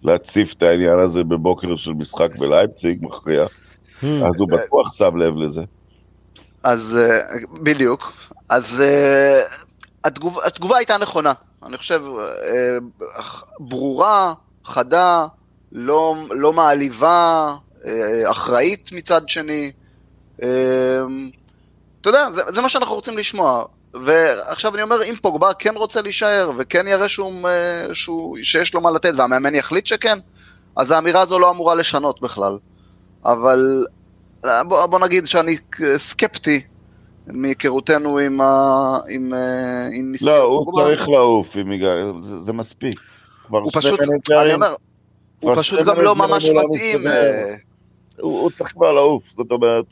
[0.04, 3.46] להציף את העניין הזה בבוקר של משחק בלייפציג, מכריע.
[3.46, 4.06] Hmm.
[4.06, 5.62] אז הוא בטוח שם לב לזה.
[6.64, 6.98] אז
[7.64, 8.14] בדיוק,
[8.50, 9.42] אז אה,
[10.04, 11.34] התגוב, התגובה הייתה נכונה,
[11.64, 12.78] אני חושב, אה,
[13.60, 14.34] ברורה,
[14.66, 15.28] חדה,
[15.72, 17.56] לא, לא מעליבה,
[17.86, 19.72] אה, אחראית מצד שני.
[20.44, 20.48] אה,
[22.02, 23.66] אתה יודע, זה, זה מה שאנחנו רוצים לשמוע.
[24.06, 27.34] ועכשיו אני אומר, אם פוגבה כן רוצה להישאר, וכן יראה שהוא,
[27.94, 30.20] שהוא, שיש לו מה לתת, והמאמן יחליט שכן,
[30.76, 32.58] אז האמירה הזו לא אמורה לשנות בכלל.
[33.26, 33.86] אבל
[34.44, 35.58] בוא, בוא נגיד שאני
[35.98, 36.62] סקפטי
[37.28, 39.00] מהיכרותנו עם, ה...
[39.10, 40.72] עם, אה, עם מיסיון לא, הוא.
[40.72, 43.00] צריך לעוף, אם יגע- זה זה מספיק.
[43.48, 44.00] כבר הוא פשוט,
[44.42, 44.76] אני אומר,
[45.40, 47.08] הוא פשוט גם לא ממש מתאים.
[47.08, 47.54] אה,
[48.22, 49.86] הוא הוא צריך כבר לעוף, זאת אומרת,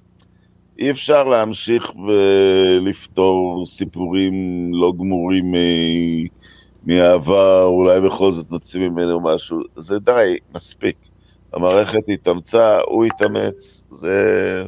[0.80, 4.34] אי אפשר להמשיך ולפתור סיפורים
[4.74, 5.54] לא גמורים
[6.86, 10.96] מהעבר, אולי בכל זאת נוציא ממנו משהו, זה די, מספיק.
[11.54, 14.64] המערכת התאמצה, הוא התאמץ, זה...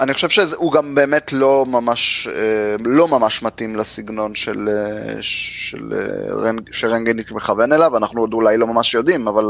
[0.00, 5.92] אני חושב שהוא גם באמת לא ממש, אה, לא ממש מתאים לסגנון של, אה, של
[5.92, 9.44] אה, רנג, שרנגניק מכוון אליו, אנחנו עוד אולי לא ממש יודעים, אבל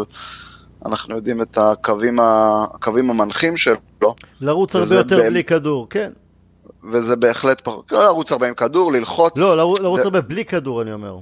[0.86, 3.76] אנחנו יודעים את הקווים, ה, הקווים המנחים שלו.
[4.40, 6.10] לרוץ הרבה יותר בלי כדור, כן.
[6.92, 7.80] וזה בהחלט, פר...
[7.92, 9.32] לא לרוץ הרבה עם כדור, ללחוץ.
[9.36, 11.18] לא, לרוץ- הרבה בלי כדור, אני אומר.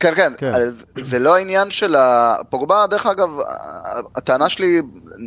[0.00, 0.52] כן, כן, כן.
[0.96, 1.02] כן.
[1.04, 3.28] זה לא העניין של הפוגבה, דרך אגב,
[4.16, 4.82] הטענה שלי,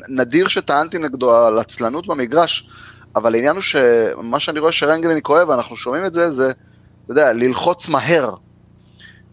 [0.10, 2.70] נדיר שטענתי נגדו על עצלנות במגרש,
[3.17, 6.51] אבל העניין הוא שמה שאני רואה שרנגלניק אוהב, ואנחנו שומעים את זה, זה,
[7.06, 8.36] אתה יודע, ללחוץ מהר.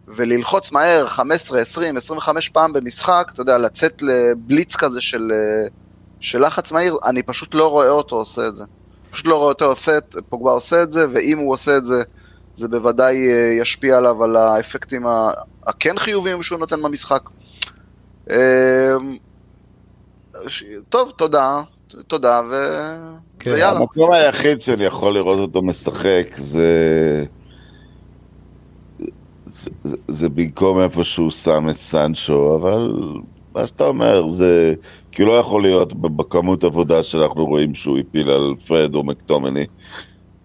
[0.09, 5.33] וללחוץ מהר 15, 20, 25 פעם במשחק, אתה יודע, לצאת לבליץ כזה של,
[6.21, 8.65] של לחץ מהיר, אני פשוט לא רואה אותו עושה את זה.
[9.11, 12.03] פשוט לא רואה אותו עושה, את- פוגבה עושה את זה, ואם הוא עושה את זה,
[12.55, 15.07] זה בוודאי אה, ישפיע עליו על האפקטים
[15.67, 17.23] הכן חיוביים שהוא נותן במשחק.
[18.31, 18.97] אה,
[20.89, 21.63] טוב, תודה,
[22.07, 22.55] תודה, ו...
[23.39, 23.79] כן, ויאללה.
[23.79, 27.25] המקום היחיד שאני יכול לראות אותו משחק זה...
[29.53, 32.93] זה, זה, זה במקום איפה שהוא שם את סנצ'ו, אבל
[33.55, 34.75] מה שאתה אומר זה...
[35.13, 39.67] כי הוא לא יכול להיות בכמות עבודה שאנחנו רואים שהוא הפיל על פרד או מקטומני.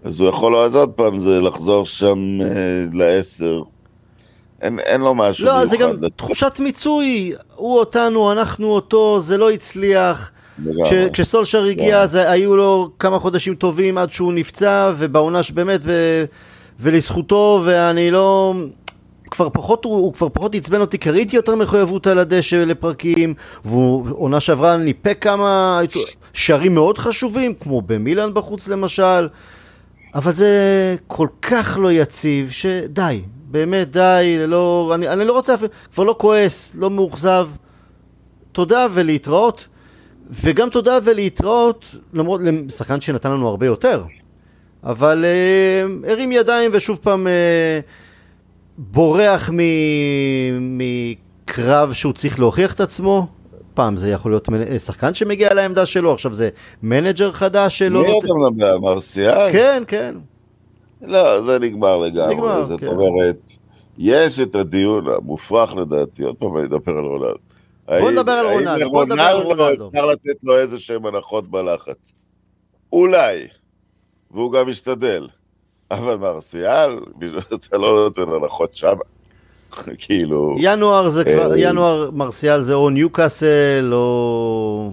[0.03, 3.61] אז הוא יכול, אז עוד פעם, זה לחזור שם אה, לעשר.
[4.61, 5.69] אין, אין לו משהו לא, מיוחד.
[5.69, 10.31] זה גם לתת תחושת מיצוי, הוא אותנו, אנחנו אותו, זה לא הצליח.
[10.85, 12.01] כש, כשסולשר הגיע, כן.
[12.01, 16.25] אז היו לו כמה חודשים טובים עד שהוא נפצע, ובעונה שבאמת, ו,
[16.79, 18.53] ולזכותו, ואני לא...
[19.31, 23.33] כבר פחות, הוא, הוא כבר פחות עצבן אותי, כי ראיתי יותר מחויבות על הדשא לפרקים,
[23.65, 25.79] והוא עונה שעברה ניפק כמה
[26.33, 29.27] שערים מאוד חשובים, כמו במילאן בחוץ למשל,
[30.15, 35.69] אבל זה כל כך לא יציב, שדי, באמת די, לא, אני, אני לא רוצה אפילו,
[35.93, 37.49] כבר לא כועס, לא מאוכזב,
[38.51, 39.67] תודה ולהתראות.
[40.29, 44.03] וגם תודה ולהתראות, למרות, לשחקן שנתן לנו הרבה יותר.
[44.83, 47.79] אבל אה, הרים ידיים ושוב פעם אה,
[48.77, 53.27] בורח מ- מקרב שהוא צריך להוכיח את עצמו.
[53.73, 56.49] פעם זה יכול להיות אה, שחקן שמגיע לעמדה שלו, עכשיו זה
[56.83, 58.01] מנג'ר חדש שלו.
[58.01, 58.79] מי אתה מדבר?
[58.79, 59.51] מרסיאל?
[59.51, 60.15] כן, כן.
[61.01, 62.35] לא, זה נגמר לגמרי.
[62.35, 62.87] נגמר, זאת כן.
[62.87, 63.51] אומרת,
[63.97, 67.48] יש את הדיון המופרך לדעתי, עוד פעם אני אדבר על רונלדו.
[67.89, 69.89] האם- נדבר על רונלדו, בוא נדבר על רונלדו.
[69.89, 72.15] אפשר לתת לו איזה שהם הנחות בלחץ.
[72.93, 73.47] אולי,
[74.31, 75.27] והוא גם משתדל.
[75.91, 76.89] אבל מרסיאל,
[77.53, 78.91] אתה לא נותן הנחות שמה.
[79.99, 84.91] כאילו, ינואר זה כבר, אה, ינואר מרסיאל זה או ניוקאסל או...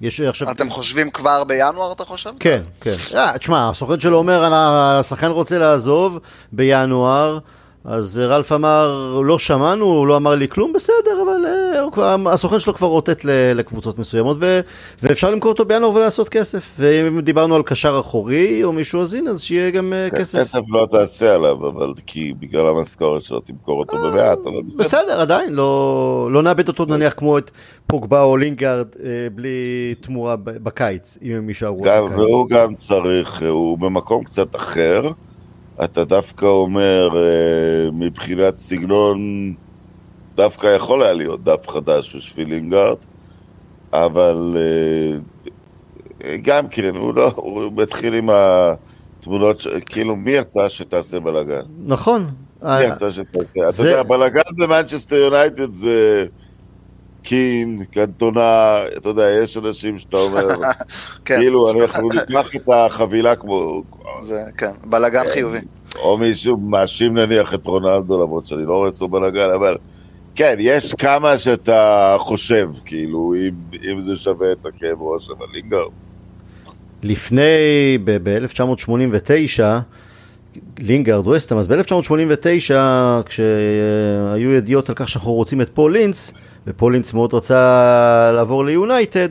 [0.00, 0.50] יש עכשיו...
[0.50, 2.30] אתם חושבים כבר בינואר, אתה חושב?
[2.40, 2.96] כן, כן.
[3.14, 4.54] אה, תשמע, הסוכן שלו אומר, "אני-
[5.00, 6.18] השחקן רוצה לעזוב
[6.52, 7.38] בינואר,
[7.84, 11.44] אז אה, רלף אמר, לא שמענו, הוא לא אמר לי כלום, בסדר, אבל
[11.92, 14.60] כבר, הסוכן שלו כבר רוטט לקבוצות מסוימות, ו,
[15.02, 16.74] ואפשר למכור אותו בינואר ולעשות כסף.
[16.78, 20.38] ואם דיברנו על קשר אחורי או מישהו הנה, אז שיהיה גם אה, כסף.
[20.38, 24.84] כסף לא תעשה עליו, אבל כי בגלל המשכורת שלו תמכור אותו במעט, אבל בסדר.
[24.84, 27.50] בסדר, עדיין, לא, לא נאבד אותו נניח כמו את
[27.86, 32.02] פוגבה או לינגארד אה, בלי תמורה בקיץ, אם הם יישארו בקיץ.
[32.10, 35.10] והוא גם צריך, הוא במקום קצת אחר.
[35.84, 39.18] אתה דווקא אומר, אה, מבחינת סגנון,
[40.34, 42.96] דווקא יכול היה להיות דף חדש בשביל לינגארד,
[43.92, 44.56] אבל
[46.24, 51.62] אה, גם כן, הוא לא, הוא מתחיל עם התמונות, כאילו, מי אתה שתעשה בלאגן?
[51.86, 52.22] נכון.
[52.62, 53.22] מי אה, אתה שתעשה?
[53.62, 56.26] אתה זה- יודע, בלאגן במנצ'סטר יונייטד זה
[57.22, 60.46] קין, קנטונה, אתה יודע, יש אנשים שאתה אומר,
[61.24, 63.82] כן, כאילו, אנחנו ניקח את החבילה כמו...
[64.22, 65.58] זה, כן, בלאגן חיובי.
[65.96, 69.76] או מישהו מאשים נניח את רונלדו, למרות שאני לא רואה אצלו בלאגן, אבל
[70.34, 73.50] כן, יש כמה שאתה חושב, כאילו, אם,
[73.90, 75.90] אם זה שווה את הכאב ראש, אבל לינגארד.
[77.02, 79.62] לפני, ב-1989,
[80.78, 82.72] לינגארד ווסטהאם, אז ב-1989,
[83.26, 86.32] כשהיו ידיעות על כך שאנחנו רוצים את פול אינס,
[86.66, 89.28] ופול אינס מאוד רצה לעבור ליונייטד,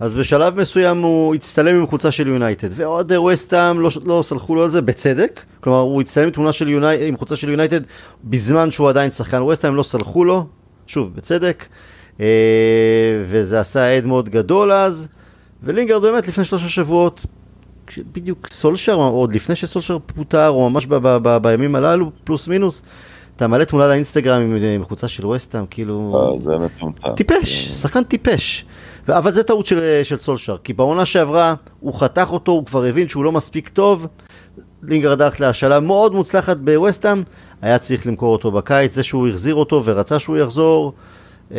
[0.00, 4.64] אז בשלב מסוים הוא הצטלם עם קבוצה של יונייטד, ועוד ווסטהאם לא, לא סלחו לו
[4.64, 7.80] על זה, בצדק, כלומר הוא הצטלם עם תמונה של יונייטד, עם קבוצה של יונייטד
[8.24, 9.42] בזמן שהוא עדיין שחקן.
[9.42, 10.46] ווסטהאם, לא סלחו לו,
[10.86, 11.66] שוב, בצדק,
[12.20, 12.26] אה,
[13.30, 15.08] וזה עשה הד מאוד גדול אז,
[15.62, 17.26] ולינגרד באמת לפני שלושה שבועות,
[18.12, 22.82] בדיוק סולשר, עוד לפני שסולשר פוטר, או ממש ב- ב- ב- בימים הללו, פלוס מינוס,
[23.36, 26.30] אתה מעלה תמונה לאינסטגרם עם, עם קבוצה של ווסטהאם, כאילו...
[26.34, 27.12] אה, זה מטומטם.
[27.12, 28.64] טיפש, שחקן טיפש.
[29.08, 33.08] אבל זה טעות של, של סולשר, כי בעונה שעברה הוא חתך אותו, הוא כבר הבין
[33.08, 34.06] שהוא לא מספיק טוב.
[34.82, 37.22] לינגרד הלך להשאלה מאוד מוצלחת בווסטהאם,
[37.62, 40.92] היה צריך למכור אותו בקיץ, זה שהוא החזיר אותו ורצה שהוא יחזור.
[41.54, 41.58] אה,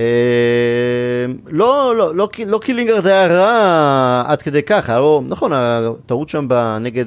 [1.48, 6.48] לא, לא, לא, לא כי לינגרד היה רע עד כדי כך, לו, נכון, הטעות שם
[6.82, 7.06] נגד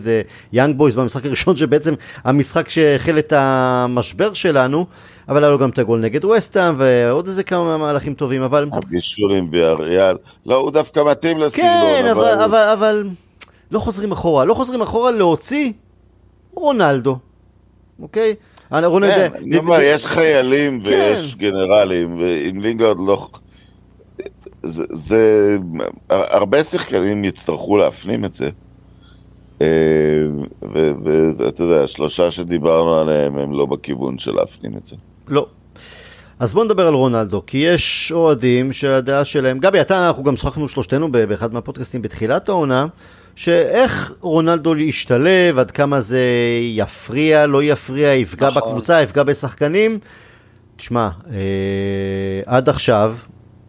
[0.53, 4.87] יאנג בויז במשחק הראשון, שבעצם המשחק שהחל את המשבר שלנו,
[5.29, 8.69] אבל היה לו גם את הגול נגד ווסטהאם ועוד איזה כמה מהלכים טובים, אבל...
[8.73, 10.17] הבישול עם ויאריאל.
[10.47, 13.09] לא, הוא דווקא מתאים לסגנון, כן, אבל, אבל, אבל
[13.71, 15.73] לא חוזרים אחורה, לא חוזרים אחורה להוציא
[16.55, 17.19] רונלדו,
[18.03, 18.35] אוקיי?
[18.71, 20.87] רונלדו, כן, זה- אני אומר, יש חיילים כן.
[20.89, 23.29] ויש גנרלים, ואם לינגרד לא...
[24.63, 25.57] זה, זה...
[26.11, 28.51] הרבה שחקנים יצטרכו להפנים את זה.
[29.63, 29.67] אה,
[31.39, 34.97] ואתה יודע, השלושה שדיברנו עליהם הם לא בכיוון של להפנים את זה.
[35.31, 35.47] לא.
[36.39, 40.69] אז בוא נדבר על רונלדו, כי יש אוהדים שהדעה שלהם, גבי, אתה, אנחנו גם שוחחנו
[40.69, 42.87] שלושתנו באחד מהפודקאסטים בתחילת העונה,
[43.37, 46.23] שאיך רונלדו ישתלב, עד כמה זה
[46.63, 48.63] יפריע, לא יפריע, יפגע נכון.
[48.63, 49.99] בקבוצה, יפגע בשחקנים.
[50.77, 51.39] תשמע, אה,
[52.47, 53.15] עד עכשיו,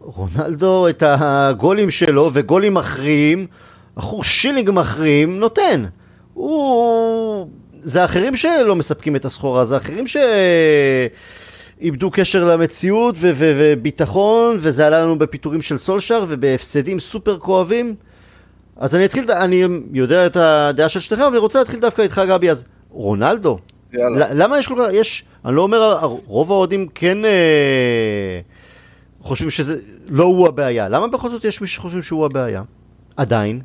[0.00, 3.46] רונלדו את הגולים שלו וגולים מכריעים,
[3.94, 5.84] אחור שילינג מכריעים, נותן.
[6.34, 7.48] הוא...
[7.78, 10.06] זה האחרים שלא מספקים את הסחורה, זה האחרים
[11.82, 17.94] שאיבדו קשר למציאות ו- ו- וביטחון, וזה עלה לנו בפיטורים של סולשר ובהפסדים סופר כואבים.
[18.76, 22.22] אז אני אתחיל, אני יודע את הדעה של שניכם, אבל אני רוצה להתחיל דווקא איתך
[22.28, 23.58] גבי, אז רונלדו,
[23.92, 24.26] יאללה.
[24.34, 28.40] למה יש כל כך, יש, אני לא אומר, רוב האוהדים כן אה,
[29.20, 29.76] חושבים שזה,
[30.08, 32.62] לא הוא הבעיה, למה בכל זאת יש מי שחושבים שהוא הבעיה?
[33.16, 33.60] עדיין.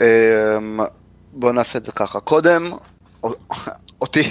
[0.00, 0.80] אמ,
[1.32, 2.72] בוא נעשה את זה ככה, קודם,
[4.00, 4.30] אותי,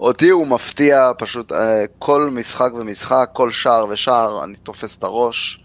[0.00, 5.60] אותי הוא מפתיע פשוט, אה, כל משחק ומשחק, כל שער ושער, אני תופס את הראש.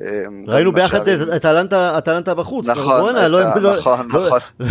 [0.00, 2.66] אמ, ראינו ביחד את אטלנטה בחוץ.
[2.68, 4.40] נכון, לא- לא- נכון, לא- נכון.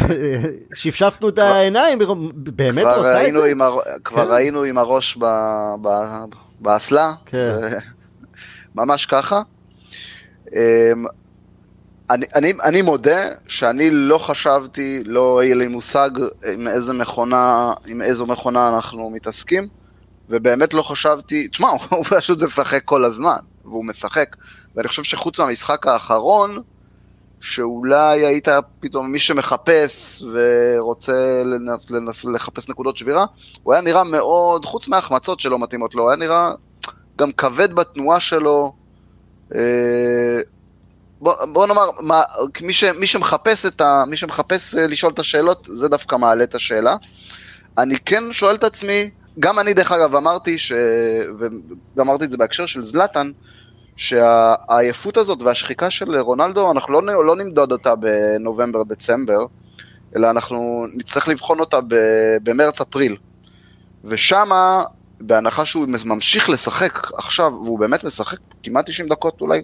[0.73, 1.99] שפשפנו את העיניים,
[2.35, 3.53] באמת הוא עושה את זה?
[4.03, 4.31] כבר כן.
[4.31, 5.17] ראינו עם הראש
[6.59, 7.55] באסלה, כן.
[8.75, 9.41] ממש ככה.
[12.09, 16.09] אני, אני, אני מודה שאני לא חשבתי, לא היה לי מושג
[16.53, 19.67] עם איזה מכונה, עם איזו מכונה אנחנו מתעסקים,
[20.29, 24.35] ובאמת לא חשבתי, תשמע, הוא פשוט משחק כל הזמן, והוא משחק.
[24.75, 26.61] ואני חושב שחוץ מהמשחק האחרון,
[27.41, 28.47] שאולי היית
[28.79, 33.25] פתאום מי שמחפש ורוצה לנס, לנס, לחפש נקודות שבירה,
[33.63, 36.51] הוא היה נראה מאוד, חוץ מההחמצות שלא מתאימות לו, הוא היה נראה
[37.17, 38.73] גם כבד בתנועה שלו.
[39.55, 40.41] אה,
[41.21, 42.23] בוא, בוא נאמר, מה,
[42.61, 46.43] מי, ש, מי, שמחפש את ה, מי שמחפש אה, לשאול את השאלות, זה דווקא מעלה
[46.43, 46.95] את השאלה.
[47.77, 50.73] אני כן שואל את עצמי, גם אני דרך אגב אמרתי, ש...
[51.95, 53.31] ואמרתי את זה בהקשר של זלאטן,
[53.95, 59.45] שהעייפות הזאת והשחיקה של רונלדו, אנחנו לא, לא נמדוד אותה בנובמבר-דצמבר,
[60.15, 61.79] אלא אנחנו נצטרך לבחון אותה
[62.43, 63.17] במרץ-אפריל.
[64.05, 64.83] ושמה,
[65.21, 69.61] בהנחה שהוא ממשיך לשחק עכשיו, והוא באמת משחק כמעט 90 דקות אולי,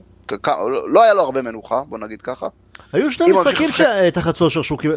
[0.87, 2.47] לא היה לו הרבה מנוחה, בוא נגיד ככה.
[2.93, 3.69] היו שני משחקים
[4.13, 4.95] תחת סושר שהוא קיבל,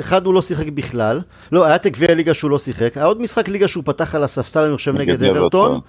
[0.00, 1.20] אחד הוא לא שיחק בכלל,
[1.52, 4.24] לא, היה את גביע הליגה שהוא לא שיחק, היה עוד משחק ליגה שהוא פתח על
[4.24, 5.80] הספסל, אני חושב, נגד אברטון.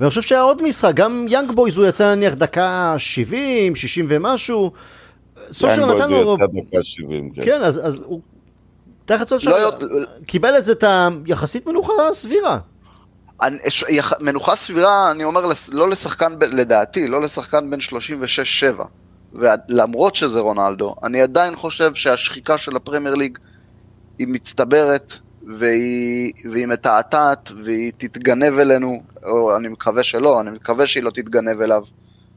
[0.00, 4.72] ואני חושב שהיה עוד משחק, גם יאנג בויז הוא יצא נניח דקה 70, 60 ומשהו.
[5.52, 6.16] סושר נתן לו...
[6.16, 7.44] יאנג בויז יצא דקה 70, כן.
[7.44, 8.20] כן, אז, אז הוא...
[9.04, 9.72] תחת סושר לא
[10.26, 10.84] קיבל איזה את
[11.26, 12.58] היחסית מנוחה סבירה.
[13.42, 13.58] אני,
[14.20, 17.80] מנוחה סבירה, אני אומר, לא לשחקן, לדעתי, לא לשחקן בין
[18.80, 18.82] 36-7.
[19.32, 23.38] ולמרות שזה רונלדו, אני עדיין חושב שהשחיקה של הפרמייר ליג
[24.18, 25.12] היא מצטברת,
[25.58, 31.60] והיא, והיא מתעתעת, והיא תתגנב אלינו, או אני מקווה שלא, אני מקווה שהיא לא תתגנב
[31.60, 31.82] אליו.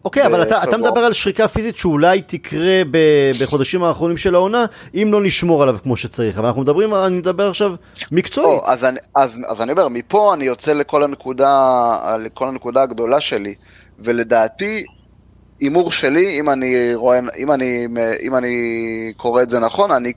[0.06, 2.98] אוקיי, אבל אתה, אתה מדבר על שחיקה פיזית שאולי תקרה ב,
[3.42, 6.38] בחודשים האחרונים של העונה, אם לא נשמור עליו כמו שצריך.
[6.38, 7.74] אבל אנחנו מדברים, אני מדבר עכשיו
[8.12, 8.62] מקצועית.
[8.66, 13.56] אז, אני, אז, אז אני אומר, מפה אני יוצא לכל הנקודה, לכל הנקודה הגדולה שלי,
[14.00, 14.86] ולדעתי,
[15.60, 17.88] הימור שלי, אם אני, רואה, אם, אני,
[18.22, 18.54] אם אני
[19.18, 20.14] קורא את זה נכון, אני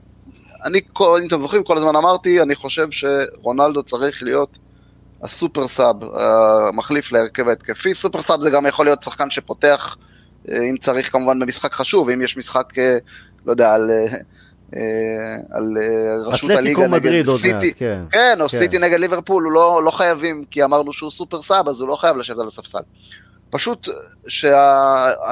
[0.65, 4.57] אני, אם אתם זוכרים, כל הזמן אמרתי, אני חושב שרונלדו צריך להיות
[5.25, 5.95] ה super sub,
[6.67, 7.93] המחליף להרכב ההתקפי.
[7.93, 9.97] super sub זה גם יכול להיות שחקן שפותח,
[10.49, 12.97] אה, אם צריך כמובן במשחק חשוב, אם יש משחק, אה,
[13.45, 13.91] לא יודע, על...
[13.91, 14.17] אה,
[15.51, 15.77] על
[16.25, 18.59] ראשות הליגה נגד סיטי, כן, כן, או כן.
[18.59, 21.95] סיטי נגד ליברפול, הוא לא, לא חייבים, כי אמרנו שהוא super sub, אז הוא לא
[21.95, 22.79] חייב לשבת על הספסל.
[23.49, 23.89] פשוט
[24.27, 25.31] שההרכב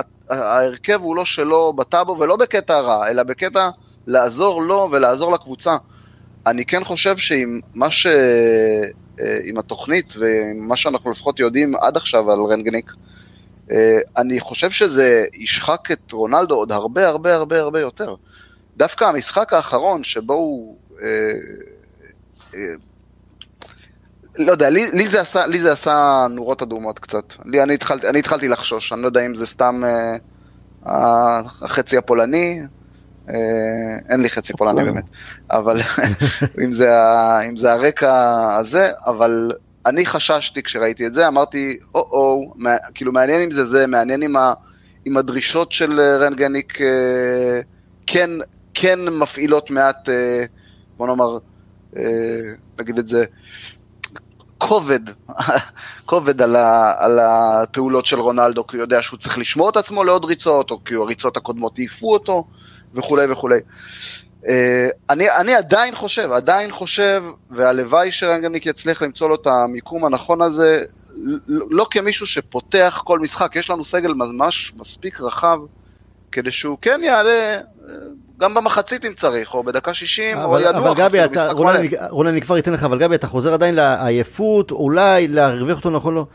[1.01, 3.69] הוא לא שלו בטאבו, ולא בקטע רע, אלא בקטע
[4.07, 5.77] לעזור לו ולעזור לקבוצה.
[6.47, 8.07] אני כן חושב שעם מה ש...
[9.19, 12.91] אה, עם התוכנית ועם מה שאנחנו לפחות יודעים עד עכשיו על רנגניק,
[13.71, 18.15] אה, אני חושב שזה ישחק את רונלדו עוד הרבה הרבה הרבה הרבה יותר.
[18.77, 20.77] דווקא המשחק האחרון שבו הוא...
[21.01, 22.59] אה,
[24.37, 27.33] לא יודע, לי, לי, זה עשה, לי זה עשה נורות אדומות קצת.
[27.45, 29.83] לי, אני, התחלתי, אני התחלתי לחשוש, אני לא יודע אם זה סתם
[30.85, 32.61] אה, החצי הפולני,
[34.09, 35.03] אין לי חצי פולני באמת,
[35.51, 35.79] אבל
[36.63, 36.89] אם, זה,
[37.49, 39.51] אם זה הרקע הזה, אבל
[39.85, 42.53] אני חששתי כשראיתי את זה, אמרתי, או-או,
[42.93, 44.53] כאילו מעניין אם זה זה, מעניין אם, ה,
[45.07, 47.59] אם הדרישות של רנגניק אה,
[48.07, 48.29] כן,
[48.73, 50.45] כן מפעילות מעט, אה,
[50.97, 51.37] בוא נאמר,
[52.79, 53.25] נגיד את זה,
[54.67, 54.99] כובד,
[56.05, 60.03] כובד על, ה, על הפעולות של רונלדו, כי הוא יודע שהוא צריך לשמור את עצמו
[60.03, 62.47] לעוד ריצות, או כי הריצות הקודמות העיפו אותו.
[62.95, 63.59] וכולי וכולי.
[64.47, 70.41] אה, אני, אני עדיין חושב, עדיין חושב, והלוואי שרנגניק יצליח למצוא לו את המיקום הנכון
[70.41, 70.83] הזה,
[71.47, 75.57] לא כמישהו שפותח כל משחק, יש לנו סגל ממש מספיק רחב,
[76.31, 77.59] כדי שהוא כן יעלה אה,
[78.39, 81.75] גם במחצית אם צריך, או בדקה 60, אבל, או ינוח אבל גבי, אתה, רונן.
[81.75, 85.89] אני, רונן, אני כבר אתן לך, אבל גבי, אתה חוזר עדיין לעייפות, אולי להרוויח אותו
[85.89, 86.25] נכון לא.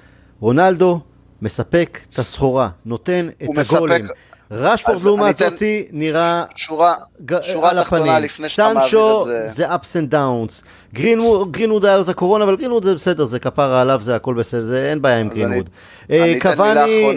[0.41, 1.01] רונלדו
[1.43, 4.07] מספק את הסחורה, נותן את הוא מספק- הגולים.
[4.51, 8.23] רשפורד לעומת זאתי נראה שורה, ג- שורה על הפנים.
[8.23, 9.49] לפני שאתה מעביר סנצ'ו את זה.
[9.49, 10.63] זה ups and downs.
[10.95, 14.35] גרינווד, גרינווד היה לו את הקורונה, אבל גרינווד זה בסדר, זה כפרה עליו, זה הכל
[14.35, 15.71] בסדר, זה אין בעיה עם גרינווד.
[16.11, 17.15] אה, קוואני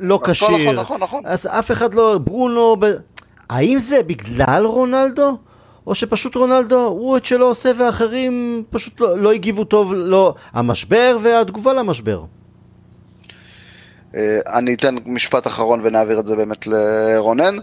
[0.00, 0.48] לא נכון, כשיר.
[0.56, 1.22] נכון, נכון, נכון.
[1.26, 2.86] אז אף אחד לא, ברונו, ב...
[3.50, 5.36] האם זה בגלל רונלדו?
[5.86, 11.18] או שפשוט רונלדו, הוא את שלו עושה ואחרים פשוט לא, לא הגיבו טוב, לא, המשבר
[11.22, 12.22] והתגובה למשבר.
[14.14, 17.56] אה, אני אתן משפט אחרון ונעביר את זה באמת לרונן.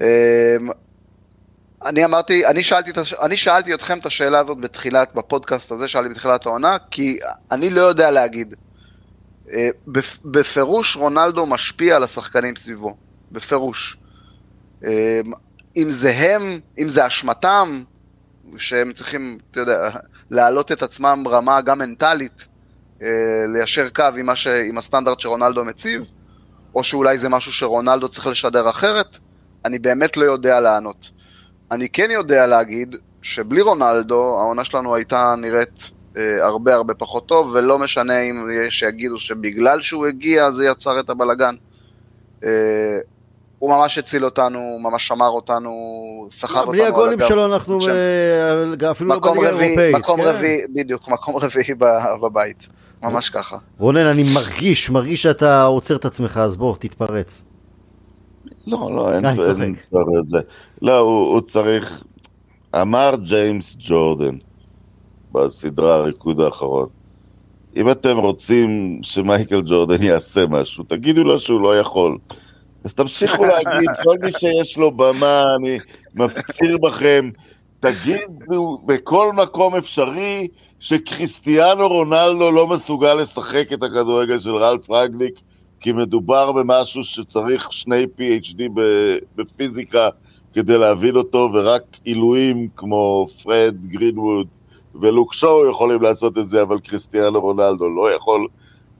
[0.00, 0.56] אה,
[1.86, 2.90] אני אמרתי, אני שאלתי,
[3.22, 7.18] אני שאלתי אתכם את השאלה הזאת בתחילת, בפודקאסט הזה, שאלתי בתחילת העונה, כי
[7.50, 8.54] אני לא יודע להגיד.
[9.52, 12.96] אה, בפ- בפירוש רונלדו משפיע על השחקנים סביבו,
[13.32, 13.96] בפירוש.
[15.76, 17.82] אם זה הם, אם זה אשמתם,
[18.58, 19.90] שהם צריכים, אתה יודע,
[20.30, 22.44] להעלות את עצמם ברמה גם מנטלית,
[23.48, 24.46] ליישר קו עם, ש...
[24.46, 26.02] עם הסטנדרט שרונלדו מציב,
[26.74, 29.18] או שאולי זה משהו שרונלדו צריך לשדר אחרת,
[29.64, 31.10] אני באמת לא יודע לענות.
[31.70, 37.50] אני כן יודע להגיד שבלי רונלדו העונה שלנו הייתה נראית אה, הרבה הרבה פחות טוב,
[37.54, 41.54] ולא משנה אם יש שיגידו שבגלל שהוא הגיע זה יצר את הבלגן.
[42.44, 42.98] אה,
[43.58, 45.72] הוא ממש הציל אותנו, הוא ממש שמר אותנו,
[46.32, 47.18] סחב אותנו בלי הגולים.
[47.28, 47.90] שלו אנחנו שם.
[47.90, 49.94] אה, אפילו לא בליגה האירופאית.
[49.94, 50.28] מקום כן.
[50.28, 51.74] רביעי, בדיוק, מקום רביעי
[52.22, 52.66] בבית,
[53.04, 53.56] ממש ככה.
[53.78, 57.42] רונן, אני מרגיש, מרגיש שאתה עוצר את עצמך, אז בוא, תתפרץ.
[58.66, 59.26] לא, לא, אין.
[59.26, 59.36] אין
[59.80, 60.38] צורך בזה.
[60.82, 62.04] לא, הוא, הוא צריך...
[62.82, 64.36] אמר ג'יימס ג'ורדן
[65.32, 66.88] בסדרה הריקוד האחרון,
[67.76, 72.18] אם אתם רוצים שמייקל ג'ורדן יעשה משהו, תגידו לו שהוא לא יכול.
[72.84, 75.78] אז תמשיכו להגיד, כל מי שיש לו במה, אני
[76.14, 77.30] מפציר בכם,
[77.80, 80.48] תגידו בכל מקום אפשרי
[80.84, 85.34] שכריסטיאנו רונלדו לא מסוגל לשחק את הכדורגל של רלף רגניק,
[85.80, 88.62] כי מדובר במשהו שצריך שני PhD
[89.36, 90.08] בפיזיקה
[90.52, 94.46] כדי להבין אותו, ורק עילויים כמו פרד, גרינווד
[95.00, 98.46] ולוק שואו יכולים לעשות את זה, אבל כריסטיאנו רונלדו לא יכול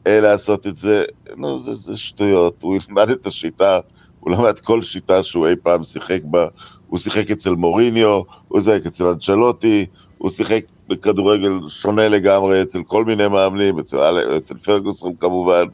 [0.07, 1.05] אה, לעשות את זה.
[1.37, 2.63] נו, זה, זה שטויות.
[2.63, 3.79] הוא ילמד את השיטה,
[4.21, 6.47] הוא למד כל שיטה שהוא אי פעם שיחק בה.
[6.87, 9.87] הוא שיחק אצל מוריניו, הוא שיחק אצל אנצ'לוטי,
[10.19, 15.65] הוא שיחק בכדורגל שונה לגמרי אצל כל מיני מאמנים, אצל, אצל פרגוסון כמובן.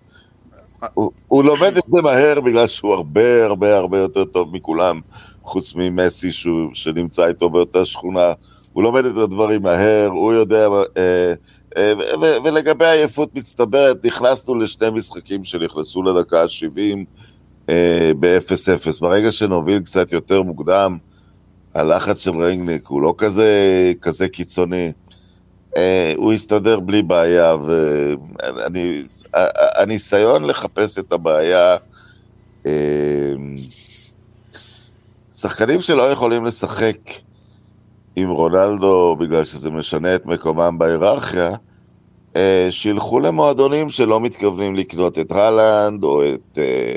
[0.94, 5.00] הוא, הוא לומד את זה מהר בגלל שהוא הרבה הרבה הרבה יותר טוב מכולם,
[5.42, 8.32] חוץ ממסי שהוא, שנמצא איתו באותה שכונה.
[8.72, 10.68] הוא לומד את הדברים מהר, הוא יודע...
[10.96, 11.34] אה,
[11.76, 16.98] אה, ו- ולגבי עייפות מצטברת, נכנסנו לשני משחקים שנכנסו לדקה ה-70
[17.68, 19.00] אה, ב-0-0.
[19.00, 20.98] ברגע שנוביל קצת יותר מוקדם,
[21.74, 23.52] הלחץ של רנגניק הוא לא כזה,
[24.00, 24.92] כזה קיצוני.
[25.76, 27.56] אה, הוא יסתדר בלי בעיה,
[29.34, 31.76] והניסיון לחפש את הבעיה,
[32.66, 33.34] אה,
[35.32, 36.96] שחקנים שלא יכולים לשחק
[38.16, 41.50] עם רונלדו בגלל שזה משנה את מקומם בהיררכיה,
[42.36, 46.94] אה, שילכו למועדונים שלא מתכוונים לקנות את הלנד או את אה,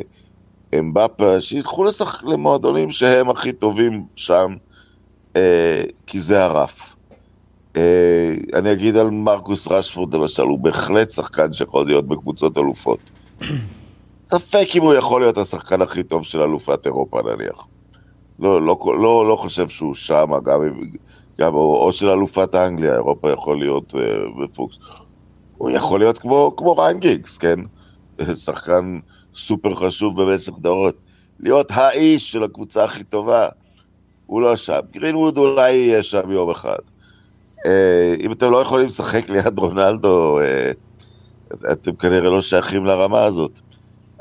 [0.80, 4.56] אמבפה, שילכו לשחק למועדונים שהם הכי טובים שם,
[5.36, 6.96] אה, כי זה הרף.
[7.78, 13.00] אה, אני אגיד על מרקוס רשפורד למשל, הוא בהחלט שחקן שיכול להיות בקבוצות אלופות.
[14.20, 17.68] ספק אם הוא יכול להיות השחקן הכי טוב של אלופת אירופה נניח.
[18.40, 20.90] לא, לא, לא, לא חושב שהוא שם, גם, אם-
[21.42, 24.02] גם או, או של אלופת האנגליה, אירופה יכול להיות אה,
[24.44, 24.78] בפוקס.
[25.58, 27.60] הוא יכול להיות כמו, כמו ריין גיגס, כן?
[28.46, 29.00] שחקן
[29.36, 30.96] סופר חשוב במשך דורות.
[31.40, 33.50] להיות האיש של הקבוצה הכי טובה,
[34.26, 34.80] הוא לא שם.
[34.92, 36.80] גרינווד אולי יהיה שם יום אחד.
[37.66, 40.72] אה, אם אתם לא יכולים לשחק ליד רונלדו, אה,
[41.72, 43.60] אתם כנראה לא שייכים לרמה הזאת.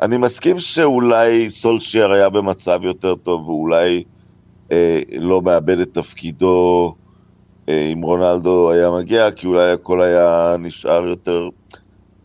[0.02, 4.04] אני מסכים שאולי סולשייר היה במצב יותר טוב, ואולי
[4.72, 6.94] אה, לא מאבד את תפקידו
[7.68, 11.48] אה, אם רונלדו היה מגיע, כי אולי הכל היה נשאר יותר...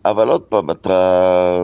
[0.05, 1.59] אבל עוד פעם, אתה,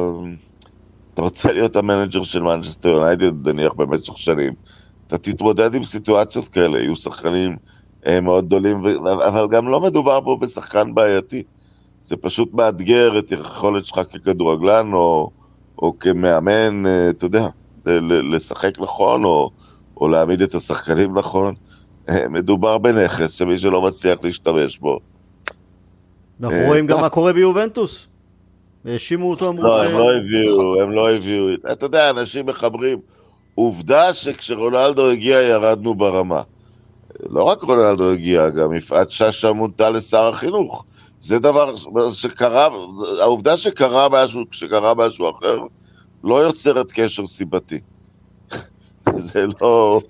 [1.13, 4.53] אתה רוצה להיות ה manager של מנצ'סטר יונייטד, נניח במשך שנים,
[5.07, 7.55] אתה תתמודד עם סיטואציות כאלה, יהיו שחקנים
[8.05, 11.43] אה, מאוד גדולים, ו- אבל גם לא מדובר פה בשחקן בעייתי.
[12.03, 15.29] זה פשוט מאתגר את היכולת שלך ככדורגלן, או,
[15.77, 17.47] או כמאמן, אה, אתה יודע,
[18.07, 19.49] לשחק נכון, או,
[19.97, 21.55] או להעמיד את השחקנים נכון.
[22.09, 24.99] אה, מדובר בנכס שמי שלא מצליח להשתמש בו.
[26.41, 27.01] אנחנו אה, רואים גם טוב.
[27.01, 28.07] מה קורה ביובנטוס.
[28.85, 29.87] האשימו אותו, אמרו לא, ש...
[29.87, 31.45] הם לא הביאו, הם לא הביאו.
[31.71, 32.99] אתה יודע, אנשים מחברים.
[33.55, 36.41] עובדה שכשרונלדו הגיע ירדנו ברמה.
[37.29, 40.85] לא רק רונלדו הגיע, גם יפעת שאשא מונתה לשר החינוך.
[41.21, 41.75] זה דבר
[42.13, 42.67] שקרה,
[43.21, 45.59] העובדה שקרה משהו, כשקרה משהו אחר,
[46.23, 47.79] לא יוצרת קשר סיבתי.
[49.17, 50.01] זה לא...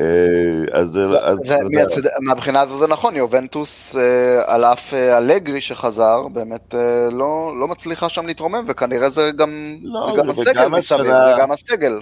[0.00, 1.04] אה, אז זה...
[1.08, 6.74] אז יודע, מהצד, מהבחינה הזו זה נכון, יובנטוס אה, על אף אה, אלגרי שחזר, באמת
[7.12, 9.50] לא, לא מצליחה שם להתרומם, וכנראה זה גם,
[9.82, 12.00] לא, זה גם וגם הסגל מסביב, השנה- זה גם הסגל.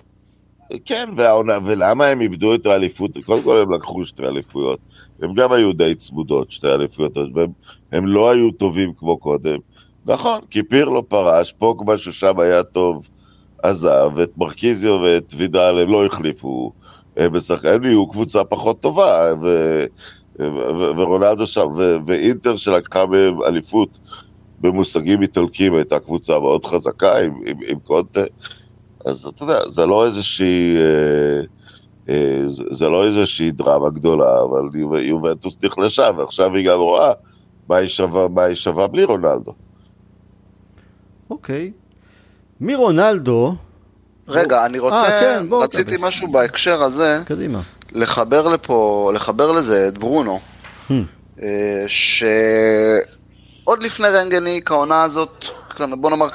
[0.85, 3.11] כן, והעונה, ולמה הם איבדו את האליפות?
[3.27, 4.79] קודם כל הם לקחו שתי אליפויות.
[5.23, 7.25] הם גם היו די צמודות, שתי אליפויות, אז
[7.93, 9.59] הם, לא היו טובים כמו קודם.
[10.07, 13.09] נכון, כי פירלו פרש, פוגבה ששם היה טוב,
[13.63, 16.73] עזב, ואת מרקיזיו ואת וידל הם לא החליפו.
[17.33, 19.47] משחק- הם נהיו קבוצה פחות טובה, ו,
[20.41, 24.01] ו, ו, ורונלדו שם, ו, ואינטר שלקחה מהם אליפות
[24.61, 28.21] במושגים איטלקיים, הייתה קבוצה מאוד חזקה עם, עם, עם קונטה.
[29.05, 30.77] אז אתה יודע, זה לא איזושהי...
[30.77, 31.41] אה,
[32.09, 37.13] אה, זה- לא איזושהי דרמה גדולה, אבל יו- יובנטוס נחלשה, ועכשיו היא גם רואה
[37.69, 39.53] מה היא שווה, מה היא שווה בלי רונלדו.
[41.31, 41.73] אוקיי.
[42.61, 43.55] מרונלדו,
[44.29, 46.07] רגע, אני רוצה, אה, כן, בוא, רציתי תקבל.
[46.07, 47.61] משהו בהקשר הזה, קדימה.
[47.93, 50.41] לחבר לפה, לחבר לזה את ברונו,
[50.89, 50.93] Hmm.
[51.43, 55.45] אה, שעוד לפני רנגניק, העונה הזאת,
[55.77, 56.27] כאן, בוא נאמר,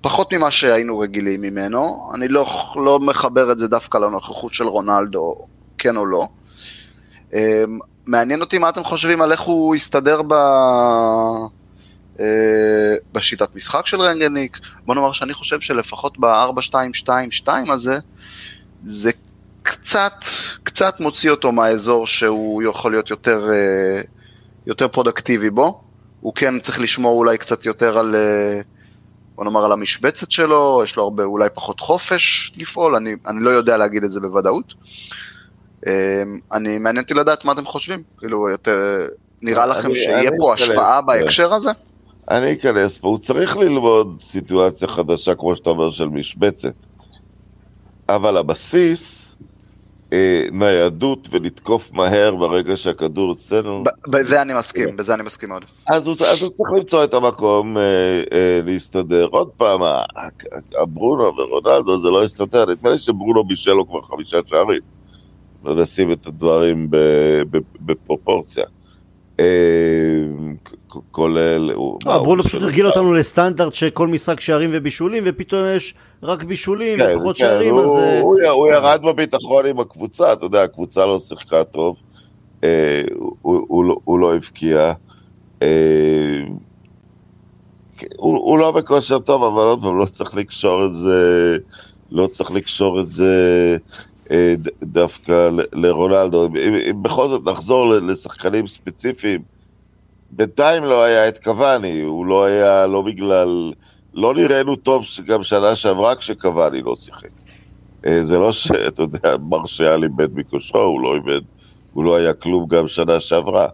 [0.00, 2.46] פחות ממה שהיינו רגילים ממנו, אני לא,
[2.76, 5.34] לא מחבר את זה דווקא לנוכחות של רונלדו,
[5.78, 6.28] כן או לא.
[7.34, 7.64] אה,
[8.06, 10.34] מעניין אותי מה אתם חושבים על איך הוא הסתדר ב...
[12.20, 14.58] אה, בשיטת משחק של רנגניק.
[14.86, 17.98] בוא נאמר שאני חושב שלפחות ב-4-2-2-2 הזה,
[18.82, 19.10] זה
[19.62, 20.12] קצת,
[20.62, 24.00] קצת מוציא אותו מהאזור שהוא יכול להיות יותר, אה,
[24.66, 25.80] יותר פרודקטיבי בו.
[26.20, 28.60] הוא כן צריך לשמור אולי קצת יותר על, אה,
[29.34, 33.50] בוא נאמר, על המשבצת שלו, יש לו הרבה, אולי פחות חופש לפעול, אני, אני לא
[33.50, 34.74] יודע להגיד את זה בוודאות.
[36.52, 39.08] אני, מעניין אותי לדעת מה אתם חושבים, כאילו, יותר,
[39.42, 41.06] נראה לכם שיהיה פה השפעה כן.
[41.06, 41.70] בהקשר הזה?
[42.30, 46.74] אני אכנס פה, הוא צריך ללמוד סיטואציה חדשה, כמו שאתה אומר, של משבצת.
[48.08, 49.34] אבל הבסיס,
[50.12, 55.64] אה, ניידות ולתקוף מהר ברגע שהכדור אצלנו, בזה אני מסכים, בזה אני מסכים מאוד.
[55.86, 57.82] אז הוא, אז הוא צריך למצוא את המקום אה,
[58.32, 59.26] אה, להסתדר.
[59.30, 64.02] עוד פעם, ה- ה- הברונו ורונלדו זה לא יסתדר, נדמה לי שברונו בישל לו כבר
[64.02, 64.80] חמישה שערים.
[65.64, 66.88] לא נשים את הדברים
[67.80, 68.64] בפרופורציה.
[71.10, 71.70] כולל...
[71.70, 72.86] הוא ברונו פשוט הרגיל?
[72.86, 77.84] אותנו לסטנדרט שכל משחק שערים ובישולים, ופתאום יש רק בישולים כן, ופחות כן, שערים, אז...
[77.84, 78.00] הוא,
[78.44, 81.96] אה, הוא, ירד בביטחון עם הקבוצה, אתה יודע, הקבוצה לא שיחקה טוב,
[82.64, 83.02] אה,
[83.42, 84.92] הוא, לא, הוא לא הבקיע.
[85.62, 85.68] אה,
[88.16, 91.56] הוא, לא בכושר טוב, אבל עוד פעם, לא צריך לקשור את זה,
[92.10, 93.76] לא צריך לקשור את זה
[94.82, 96.46] דווקא לרונלדו.
[96.46, 99.42] אם, בכל זאת נחזור לשחקנים ספציפיים,
[100.30, 103.72] בינתיים לא היה את קוואני, הוא לא היה, לא בגלל...
[104.14, 107.28] לא נראינו טוב גם שנה שעברה כשקוואני לא שיחק.
[108.06, 111.40] אה, זה לא שאתה יודע, מרשיאל איבד מכושרו, הוא לא איבד,
[111.92, 113.66] הוא לא היה כלום גם שנה שעברה.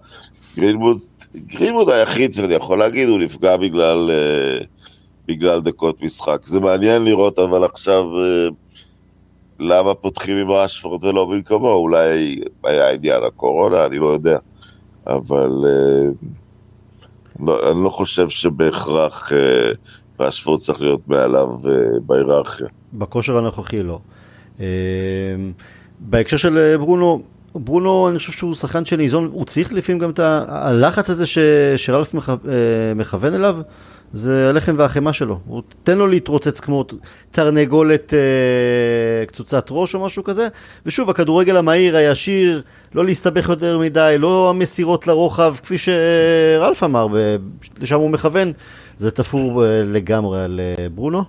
[0.56, 1.00] גרינמוד,
[1.36, 4.64] גרינמוד היחיד שאני יכול להגיד, הוא נפגע בגלל, אה,
[5.28, 6.46] בגלל דקות משחק.
[6.46, 8.48] זה מעניין לראות, אבל עכשיו, אה,
[9.60, 11.72] למה פותחים עם רשפורד ולא במקומו?
[11.72, 14.38] אולי היה עניין הקורונה, אני לא יודע.
[15.06, 16.28] אבל אה,
[17.40, 19.70] לא, אני לא חושב שבהכרח אה,
[20.20, 21.72] רשפורד צריך להיות מעליו אה,
[22.06, 22.66] בהיררכיה.
[22.92, 23.98] בכושר הנוכחי לא.
[24.60, 24.66] אה,
[26.00, 27.22] בהקשר של אה, ברונו,
[27.54, 30.18] ברונו אני חושב שהוא שחקן שניזון, הוא צריך לפעמים גם את
[30.48, 31.38] הלחץ הזה ש,
[31.76, 32.34] שרלף מכ, אה,
[32.96, 33.58] מכוון אליו,
[34.14, 35.38] זה הלחם והחמאה שלו.
[35.46, 36.84] הוא תן לו להתרוצץ כמו
[37.30, 40.48] תרנגולת אה, קצוצת ראש או משהו כזה,
[40.86, 42.62] ושוב הכדורגל המהיר, הישיר,
[42.94, 47.06] לא להסתבך יותר מדי, לא המסירות לרוחב, כפי שרלף אמר,
[47.80, 48.52] לשם הוא מכוון,
[48.98, 51.24] זה תפור אה, לגמרי על אה, ברונו.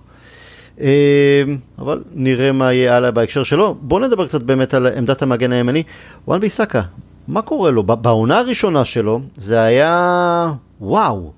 [0.80, 1.42] אה,
[1.78, 3.74] אבל נראה מה יהיה הלאה בהקשר שלו.
[3.80, 5.82] בואו נדבר קצת באמת על עמדת המגן הימני.
[6.28, 6.82] וואן ביסאקה,
[7.28, 7.82] מה קורה לו?
[7.82, 11.32] בעונה הראשונה שלו זה היה וואו.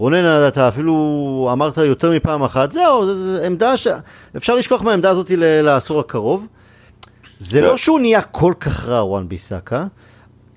[0.00, 3.86] רונן, אתה אפילו אמרת יותר מפעם אחת, זהו, זו עמדה ש...
[4.36, 6.46] אפשר לשכוח מהעמדה הזאת לעשור הקרוב.
[7.38, 7.64] זה כן.
[7.64, 9.86] לא שהוא נהיה כל כך רע, וואן ביסאקה.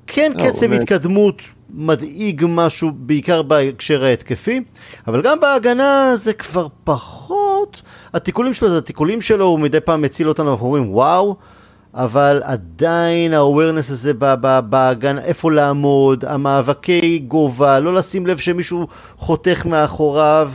[0.08, 1.42] כן, לא, קצב הוא- התקדמות
[1.74, 4.64] מדאיג משהו, בעיקר בהקשר ההתקפי,
[5.08, 7.82] אבל גם בהגנה זה כבר פחות.
[8.14, 11.36] התיקולים שלו זה התיקולים שלו, הוא מדי פעם מציל אותנו, אנחנו אומרים וואו,
[11.96, 14.14] אבל עדיין ה-awareness הזה
[14.70, 18.88] בהגנה, איפה לעמוד, המאבקי גובה, לא לשים לב שמישהו
[19.18, 20.52] חותך מאחוריו.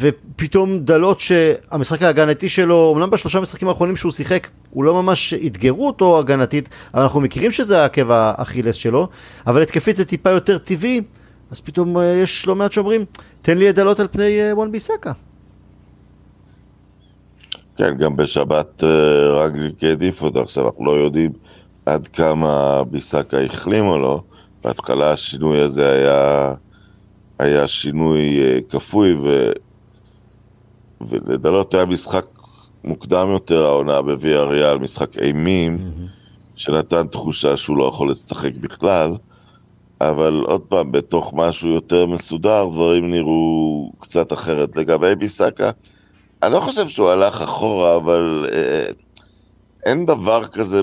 [0.00, 5.86] ופתאום דלות שהמשחק ההגנתי שלו, אמנם בשלושה משחקים האחרונים שהוא שיחק, הוא לא ממש אתגרו
[5.86, 9.08] אותו הגנתית, אבל אנחנו מכירים שזה העקב האכילס שלו,
[9.46, 11.00] אבל התקפית זה טיפה יותר טבעי,
[11.50, 13.04] אז פתאום אה, יש לא מעט שאומרים,
[13.42, 15.12] תן לי את דלות על פני וואן ביסקה.
[17.76, 21.32] כן, גם בשבת אה, רגליק העדיף אותו, עכשיו אנחנו לא יודעים
[21.86, 24.20] עד כמה ביסקה החלים או לא,
[24.64, 26.54] בהתחלה השינוי הזה היה,
[27.38, 29.52] היה שינוי כפוי, ו...
[31.00, 32.26] ולדלות היה משחק
[32.84, 36.56] מוקדם יותר העונה בוויה ריאל, משחק אימים, mm-hmm.
[36.56, 39.16] שנתן תחושה שהוא לא יכול לשחק בכלל,
[40.00, 44.76] אבל עוד פעם, בתוך משהו יותר מסודר, דברים נראו קצת אחרת.
[44.76, 45.70] לגבי ביסאקה,
[46.42, 48.86] אני לא חושב שהוא הלך אחורה, אבל אה,
[49.86, 50.82] אין דבר כזה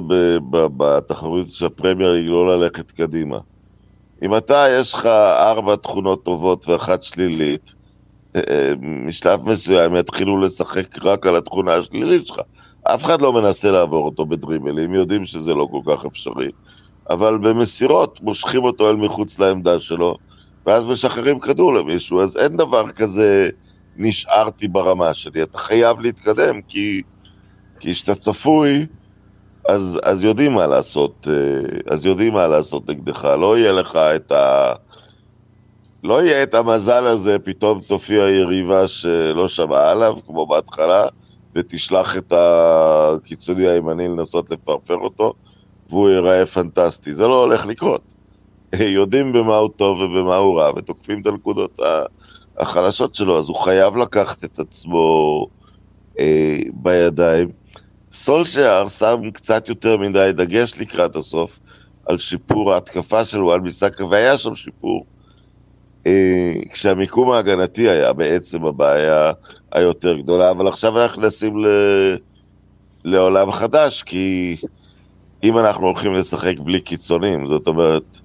[0.52, 3.38] בתחרות של הפרמייר ליג לא ללכת קדימה.
[4.24, 5.06] אם אתה, יש לך
[5.40, 7.74] ארבע תכונות טובות ואחת שלילית,
[8.82, 12.40] משלב מסוים יתחילו לשחק רק על התכונה השלילית שלך.
[12.84, 16.50] אף אחד לא מנסה לעבור אותו בדריבלים, יודעים שזה לא כל כך אפשרי.
[17.10, 20.18] אבל במסירות מושכים אותו אל מחוץ לעמדה שלו,
[20.66, 23.50] ואז משחררים כדור למישהו, אז אין דבר כזה
[23.98, 25.44] נשארתי ברמה שלי.
[25.44, 27.02] אתה חייב להתקדם, כי
[27.80, 28.86] כשאתה צפוי,
[29.70, 33.26] אז, אז יודעים מה לעשות, אה, אז יודעים מה לעשות נגדך.
[33.26, 34.74] לא יהיה לך את ה...
[36.04, 41.04] לא יהיה את המזל הזה, פתאום תופיע יריבה שלא שמעה עליו, כמו בהתחלה,
[41.56, 45.34] ותשלח את הקיצוני הימני לנסות לפרפר אותו,
[45.90, 47.14] והוא ייראה פנטסטי.
[47.16, 48.02] זה לא הולך לקרות.
[48.80, 51.80] יודעים במה הוא טוב ובמה הוא רע, ותוקפים את הנקודות
[52.58, 55.48] החלשות שלו, אז הוא חייב לקחת את עצמו
[56.20, 57.50] אה, בידיים.
[58.12, 61.60] סולשייר שם קצת יותר מדי דגש לקראת הסוף
[62.06, 65.06] על שיפור ההתקפה של וואל ביסאקה, והיה שם שיפור.
[66.08, 69.32] אה, כשהמיקום ההגנתי היה בעצם הבעיה
[69.72, 71.68] היותר גדולה, אבל עכשיו אנחנו נכנסים ל...
[73.04, 74.56] לעולם חדש, כי
[75.44, 78.20] אם אנחנו הולכים לשחק בלי קיצונים, זאת אומרת,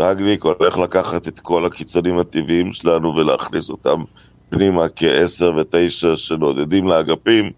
[0.00, 4.02] רגליק הולך לקחת את כל הקיצונים הטבעיים שלנו ולהכניס אותם
[4.48, 7.50] פנימה כעשר ותשע שנודדים לאגפים,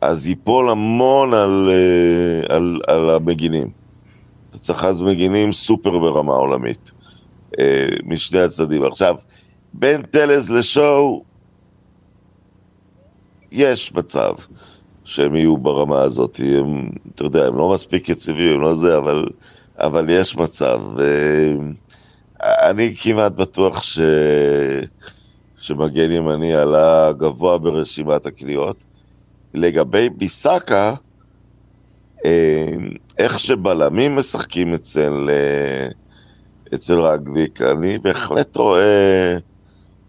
[0.00, 3.70] אז ייפול המון על, אה, על, על המגינים.
[4.50, 6.92] אתה צריך אז מגינים סופר ברמה עולמית.
[7.58, 8.84] אה, משני הצדדים.
[8.84, 9.16] עכשיו,
[9.72, 11.24] בין טלז לשואו,
[13.52, 14.32] יש מצב
[15.04, 16.40] שהם יהיו ברמה הזאת.
[16.58, 19.26] הם, אתה יודע, הם לא מספיק יציבים, הם לא זה, אבל,
[19.78, 20.80] אבל יש מצב.
[22.40, 23.98] אני כמעט בטוח ש...
[25.58, 28.84] שמגן ימני עלה גבוה ברשימת הקניות.
[29.54, 30.94] לגבי ביסקה,
[32.24, 32.66] אה,
[33.18, 35.28] איך שבלמים משחקים אצל...
[35.30, 35.88] אה,
[36.74, 39.36] אצל רגליק, אני בהחלט רואה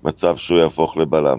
[0.03, 1.37] מצב שהוא יהפוך לבלם.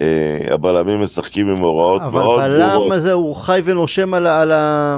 [0.00, 2.40] אה, הבלמים משחקים עם הוראות מאוד ברורות.
[2.40, 4.40] אבל בלם הזה הוא חי ונושם על ה...
[4.40, 4.96] על ה...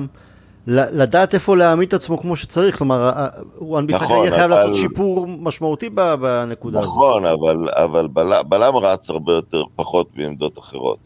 [0.67, 3.13] לדעת איפה להעמיד את עצמו כמו שצריך, כלומר,
[3.59, 4.61] וואן ביסאקה נכון, יהיה חייב אבל...
[4.61, 7.33] לעשות שיפור משמעותי בנקודה נכון, הזאת.
[7.41, 10.99] נכון, אבל, אבל בל, בלם רץ הרבה יותר פחות מעמדות אחרות.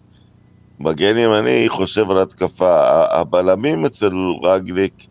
[0.81, 5.07] מגן ימני חושב על התקפה, הבלמים אצל רגליק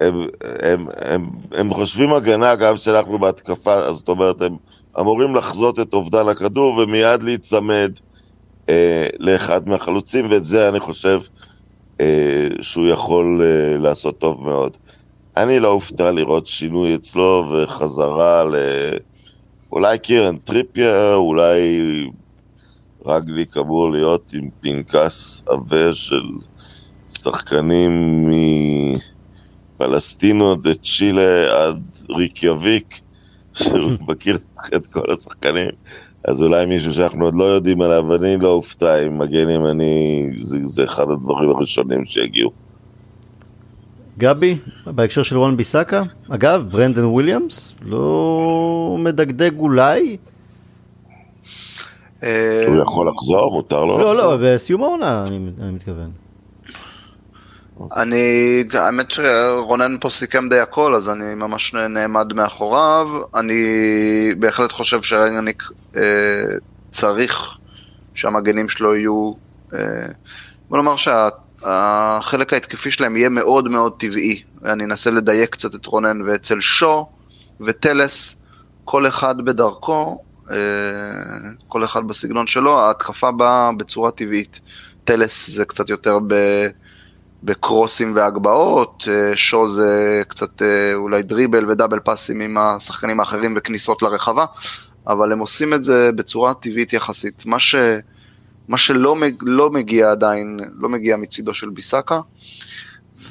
[0.00, 0.26] הם,
[0.62, 4.56] הם, הם, הם חושבים הגנה גם כשאנחנו בהתקפה, זאת אומרת, הם
[5.00, 7.92] אמורים לחזות את אובדן הכדור ומיד להיצמד
[8.68, 11.20] אה, לאחד מהחלוצים, ואת זה אני חושב
[12.60, 14.76] שהוא יכול אה, לעשות טוב מאוד.
[15.36, 18.54] אני לא אופתע לראות שינוי אצלו וחזרה ל...
[19.72, 21.60] אולי קירן טריפיה, אולי
[23.06, 26.22] רגליק אמור להיות עם פנקס עבה של
[27.10, 28.32] שחקנים מ...
[29.76, 33.00] פלסטינו דה צ'ילה עד ריקיאביק,
[33.54, 34.38] שהוא מכיר
[34.76, 35.70] את כל השחקנים,
[36.24, 40.58] אז אולי מישהו שאנחנו עוד לא יודעים עליו, אני לא אופתע אם מגן ימני, זה,
[40.66, 42.50] זה אחד הדברים הראשונים שיגיעו.
[44.18, 50.16] גבי, בהקשר של רון ביסאקה, אגב, ברנדן וויליאמס, לא מדגדג אולי?
[52.20, 54.14] הוא יכול לחזור, מותר לו לחזור.
[54.14, 56.21] לא, לא, בסיום העונה אני מתכוון.
[57.96, 63.08] אני, האמת שרונן פה סיכם די הכל, אז אני ממש נעמד מאחוריו.
[63.34, 63.64] אני
[64.38, 65.62] בהחלט חושב שרגניק
[65.96, 66.02] אה,
[66.90, 67.58] צריך
[68.14, 69.32] שהמגנים שלו יהיו,
[69.74, 69.78] אה,
[70.68, 74.42] בוא נאמר שהחלק ההתקפי שלהם יהיה מאוד מאוד טבעי.
[74.64, 77.06] אני אנסה לדייק קצת את רונן, ואצל שו
[77.60, 78.36] וטלס,
[78.84, 80.18] כל אחד בדרכו,
[80.50, 80.56] אה,
[81.68, 84.60] כל אחד בסגנון שלו, ההתקפה באה בצורה טבעית.
[85.04, 86.34] טלס זה קצת יותר ב...
[87.44, 94.02] בקרוסים והגבהות, אה, שו זה קצת אה, אולי דריבל ודאבל פאסים עם השחקנים האחרים וכניסות
[94.02, 94.44] לרחבה,
[95.06, 97.46] אבל הם עושים את זה בצורה טבעית יחסית.
[97.46, 97.74] מה, ש,
[98.68, 102.20] מה שלא לא מגיע עדיין, לא מגיע מצידו של ביסאקה,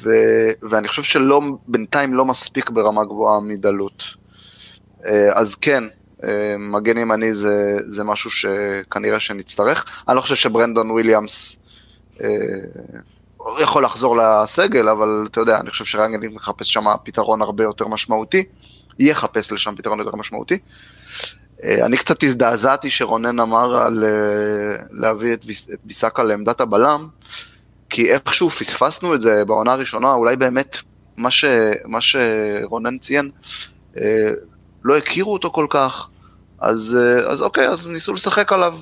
[0.02, 0.10] ו,
[0.70, 4.04] ואני חושב שלא, בינתיים לא מספיק ברמה גבוהה מדלות.
[5.06, 5.84] אה, אז כן,
[6.58, 9.84] מגן ימני זה, זה משהו שכנראה שנצטרך.
[10.08, 11.56] אני לא חושב שברנדון וויליאמס
[13.62, 18.44] יכול לחזור לסגל, אבל אתה יודע, אני חושב שרנגניק מחפש שם פתרון הרבה יותר משמעותי,
[18.98, 20.58] יחפש לשם פתרון יותר משמעותי.
[21.64, 27.08] אה, אני קצת הזדעזעתי שרונן אמר על אה, להביא את, את ביסקה לעמדת הבלם,
[27.90, 30.76] כי איכשהו פספסנו את זה בעונה הראשונה, אולי באמת
[31.16, 31.44] מה, ש,
[31.84, 33.30] מה שרונן ציין,
[33.98, 34.30] אה,
[34.84, 36.08] לא הכירו אותו כל כך,
[36.58, 38.74] אז, אז אוקיי, אז ניסו לשחק עליו,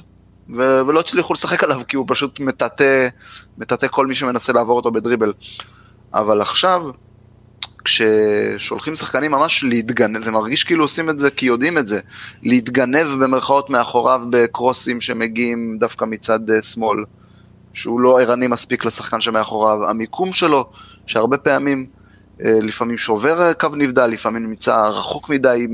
[0.56, 3.08] ו- ולא הצליחו לשחק עליו כי הוא פשוט מטאטא,
[3.58, 5.32] מטאטא כל מי שמנסה לעבור אותו בדריבל.
[6.14, 6.82] אבל עכשיו,
[7.84, 12.00] כששולחים שחקנים ממש להתגנב, זה מרגיש כאילו עושים את זה כי יודעים את זה,
[12.42, 17.04] להתגנב במרכאות מאחוריו בקרוסים שמגיעים דווקא מצד uh, שמאל,
[17.72, 20.70] שהוא לא ערני מספיק לשחקן שמאחוריו, המיקום שלו,
[21.06, 21.99] שהרבה פעמים אה,
[22.44, 25.66] לפעמים שובר קו נבדל, לפעמים נמצא רחוק מדי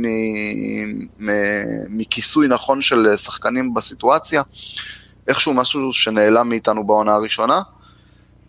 [1.88, 4.42] מכיסוי נכון של שחקנים בסיטואציה,
[5.28, 7.62] איכשהו משהו שנעלם מאיתנו בעונה הראשונה.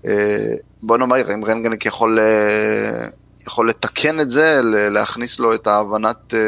[0.06, 3.08] אה, בוא נאמר, אם רנגניק יכול אה,
[3.48, 6.40] יכול לתקן את זה, להכניס לו את ההבנת אה,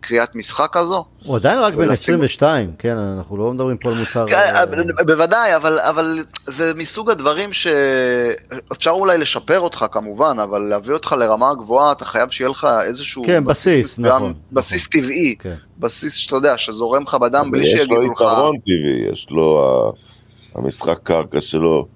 [0.00, 1.04] קריאת משחק הזו.
[1.24, 4.26] הוא עדיין רק בן 22, כן, אנחנו לא מדברים פה על מוצר...
[4.28, 4.64] כן, אה,
[5.06, 11.54] בוודאי, אבל, אבל זה מסוג הדברים שאפשר אולי לשפר אותך כמובן, אבל להביא אותך לרמה
[11.54, 13.24] גבוהה, אתה חייב שיהיה לך איזשהו...
[13.26, 14.16] כן, בסיס, בסיס נכון.
[14.16, 14.34] נכון.
[14.52, 14.88] בסיס.
[14.88, 15.54] טבעי, כן.
[15.78, 18.02] בסיס שאתה יודע, שזורם לך בדם בלי שיגידו לך...
[18.02, 19.92] יש לו יתרון טבעי, יש לו...
[20.54, 21.86] המשחק קרקע שלו.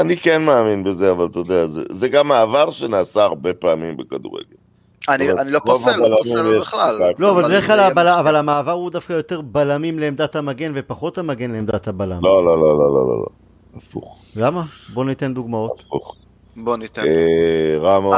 [0.00, 4.56] אני כן מאמין בזה, אבל אתה יודע, זה, זה גם מעבר שנעשה הרבה פעמים בכדורגל.
[5.08, 7.02] אני, אני לא פוסל, לא פוסל בכלל.
[7.18, 11.50] לא, אבל בדרך כלל, אבל, אבל המעבר הוא דווקא יותר בלמים לעמדת המגן ופחות המגן
[11.50, 12.20] לעמדת הבלם.
[12.22, 13.26] לא, לא, לא, לא, לא, לא,
[13.76, 14.18] הפוך.
[14.36, 14.62] למה?
[14.94, 15.80] בוא ניתן דוגמאות.
[15.80, 16.16] הפוך.
[16.56, 17.02] בוא ניתן.
[17.02, 18.16] אה, רמוס.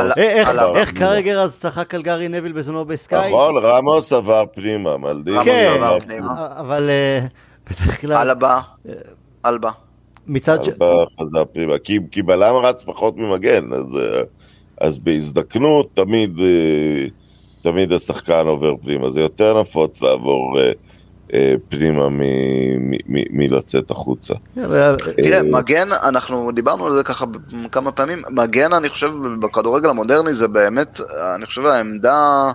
[0.74, 3.28] איך קרגר אז צחק על גארי נביל בזמנו בסקאי?
[3.28, 5.44] נכון, רמוס עבר פנימה, מלדיב.
[5.44, 6.48] כן, עבר פנימה.
[6.60, 7.26] אבל אה,
[7.70, 8.16] בדרך כלל...
[8.16, 8.60] אלבה.
[9.46, 9.70] אלבה.
[10.30, 10.68] מצד ש...
[11.20, 14.22] חזר פנימה, כי, כי בלם רץ פחות ממגן, אז, אה,
[14.80, 17.06] אז בהזדקנות תמיד, אה,
[17.62, 20.58] תמיד השחקן עובר פנימה, זה יותר נפוץ לעבור
[21.32, 22.08] אה, פנימה
[23.08, 24.34] מלצאת החוצה.
[25.16, 27.24] תראה, מגן, אנחנו דיברנו על זה ככה
[27.72, 29.10] כמה פעמים, מגן אני חושב
[29.40, 31.00] בכדורגל המודרני זה באמת,
[31.36, 32.52] אני חושב העמדה,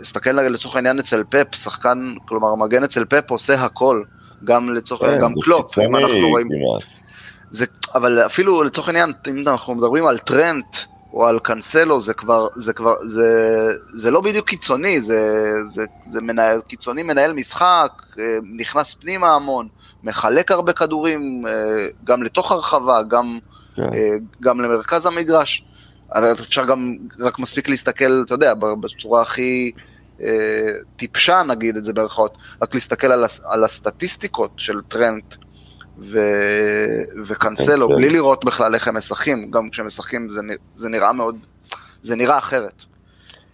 [0.00, 4.02] תסתכל לצורך העניין אצל פפ, שחקן, כלומר מגן אצל פפ עושה הכל.
[4.44, 6.48] גם לצורך העניין, כן, גם קלופ, אם אנחנו רואים...
[7.50, 7.64] זה,
[7.94, 10.76] אבל אפילו לצורך העניין, אם אנחנו מדברים על טרנט
[11.12, 16.20] או על קאנסלו, זה כבר, זה כבר, זה, זה לא בדיוק קיצוני, זה, זה, זה
[16.20, 19.68] מנהל, קיצוני מנהל משחק, אה, נכנס פנימה המון,
[20.02, 23.38] מחלק הרבה כדורים, אה, גם לתוך הרחבה, גם,
[23.74, 23.82] כן.
[23.82, 25.64] אה, גם למרכז המגרש.
[26.40, 29.72] אפשר גם, רק מספיק להסתכל, אתה יודע, בצורה הכי...
[30.96, 35.34] טיפשה נגיד את זה ברכאות, רק להסתכל על, על הסטטיסטיקות של טרנט
[35.98, 36.18] ו...
[37.26, 40.40] וקנסלו, בלי לראות בכלל איך הם משחקים, גם כשהם משחקים זה,
[40.74, 41.36] זה נראה מאוד,
[42.02, 42.84] זה נראה אחרת.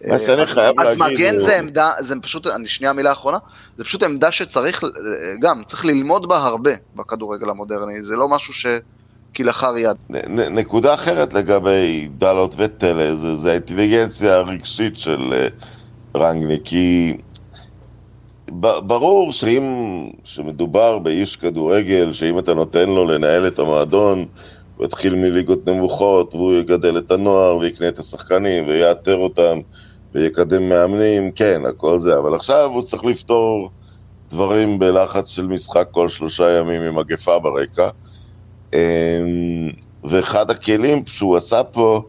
[0.07, 0.91] מה שאני חייב להגיד...
[0.91, 3.37] אז מגן זה עמדה, זה פשוט, אני שנייה מילה אחרונה,
[3.77, 4.83] זה פשוט עמדה שצריך,
[5.41, 8.65] גם, צריך ללמוד בה הרבה בכדורגל המודרני, זה לא משהו ש...
[9.35, 9.97] כלאחר יד.
[10.29, 15.47] נקודה אחרת לגבי דלות וטלה, זה, זה האינטליגנציה הרגשית של, אה,
[16.15, 17.17] רנגניק, כי
[18.81, 19.63] ברור שאם,
[20.23, 24.25] שמדובר באיש כדורגל, שאם אתה נותן לו לנהל את המועדון,
[24.77, 29.59] הוא יתחיל מליגות נמוכות, והוא יגדל את הנוער, ויקנה את השחקנים, ויאתר אותם,
[30.15, 33.69] ויקדם מאמנים, כן, הכל זה, אבל עכשיו הוא צריך לפתור
[34.29, 37.89] דברים בלחץ של משחק כל שלושה ימים עם מגפה ברקע.
[38.73, 38.79] אמ,
[40.03, 42.01] ואחד הכלים שהוא עשה פה,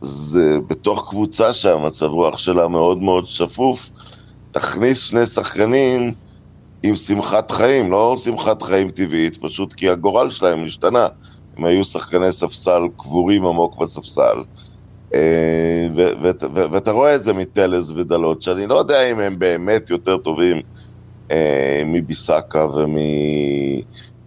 [0.00, 3.90] זה בתוך קבוצה שהמצב רוח שלה מאוד מאוד שפוף,
[4.52, 6.12] תכניס שני שחקנים
[6.82, 11.06] עם שמחת חיים, לא שמחת חיים טבעית, פשוט כי הגורל שלהם השתנה.
[11.56, 14.42] הם היו שחקני ספסל קבורים עמוק בספסל.
[15.14, 15.88] אה,
[16.52, 20.60] ואתה רואה את זה מטלס ודלות, שאני לא יודע אם הם באמת יותר טובים
[21.30, 22.66] אה, מביסקה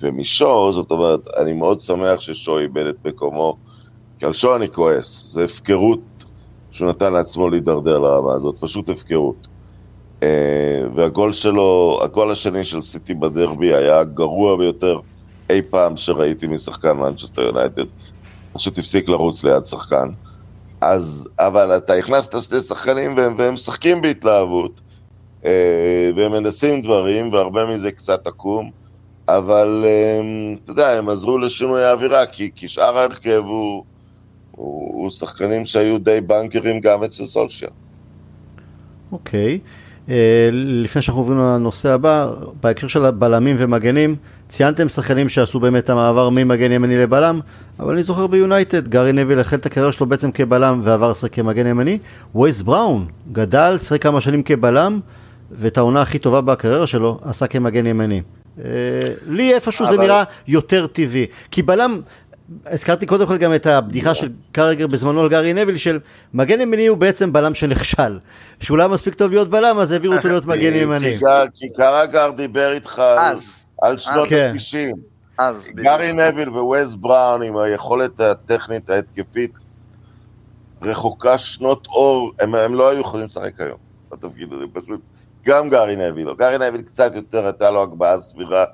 [0.02, 3.58] ומשו, זאת אומרת, אני מאוד שמח ששו איבד את מקומו.
[4.24, 6.00] כי על שו אני כועס, זה הפקרות
[6.72, 9.48] שהוא נתן לעצמו להידרדר לרמה הזאת, פשוט הפקרות.
[10.24, 15.00] אה, והגול שלו, הגול השני של סיטי בדרבי היה הגרוע ביותר
[15.50, 17.84] אי פעם שראיתי משחקן מנצ'סטר יונייטד.
[18.54, 20.10] פשוט הפסיק לרוץ ליד שחקן.
[20.82, 24.82] אז, אבל אתה הכנסת שני שחקנים והם, והם משחקים בהתלהבות,
[25.46, 28.72] אה, והם מנסים דברים, והרבה מזה קצת עקום,
[29.28, 30.22] אבל אה,
[30.64, 33.84] אתה יודע, הם עזרו לשינוי האווירה, כי, כי שאר ההרכב הוא,
[34.56, 37.72] הוא, הוא שחקנים שהיו די בנקרים גם אצל סולשייר.
[39.12, 39.60] אוקיי.
[40.10, 42.32] אה, לפני שאנחנו עוברים לנושא הבא,
[42.64, 44.16] בהקשר של הבלמים ומגנים,
[44.50, 47.40] ציינתם שחקנים שעשו באמת המעבר ממגן ימני לבלם,
[47.80, 51.68] אבל אני זוכר ביונייטד, גארי נביל החל את הקריירה שלו בעצם כבלם ועבר לשחק כמגן
[51.68, 51.98] ימני.
[52.36, 55.00] ווייס בראון גדל, שיחק כמה שנים כבלם,
[55.52, 58.22] ואת העונה הכי טובה בקריירה שלו עשה כמגן ימני.
[58.60, 58.72] אה,
[59.28, 59.96] לי איפשהו אבל...
[59.96, 62.02] זה נראה יותר טבעי, כי בלם,
[62.66, 66.00] הזכרתי קודם כל גם את הבדיחה של קרגר בזמנו על גארי נביל, של
[66.34, 68.20] מגן ימני הוא בעצם בלם שנכשל.
[68.60, 71.18] שהוא לא מספיק טוב להיות בלם, אז העבירו אותו להיות מגן ימני.
[71.54, 73.02] כי קרגר דיבר איתך
[73.82, 74.56] על שנות כן.
[74.58, 74.98] ה-90.
[75.38, 79.52] אז גארי נביל ווייז בראון עם היכולת הטכנית ההתקפית
[80.82, 83.78] רחוקה שנות אור, הם, הם לא היו יכולים לשחק היום
[84.12, 85.02] בתפקיד הזה, פשוט
[85.46, 88.66] גם גארי נביל, או גארי נביל קצת יותר, הייתה לו הגבהה סבירה.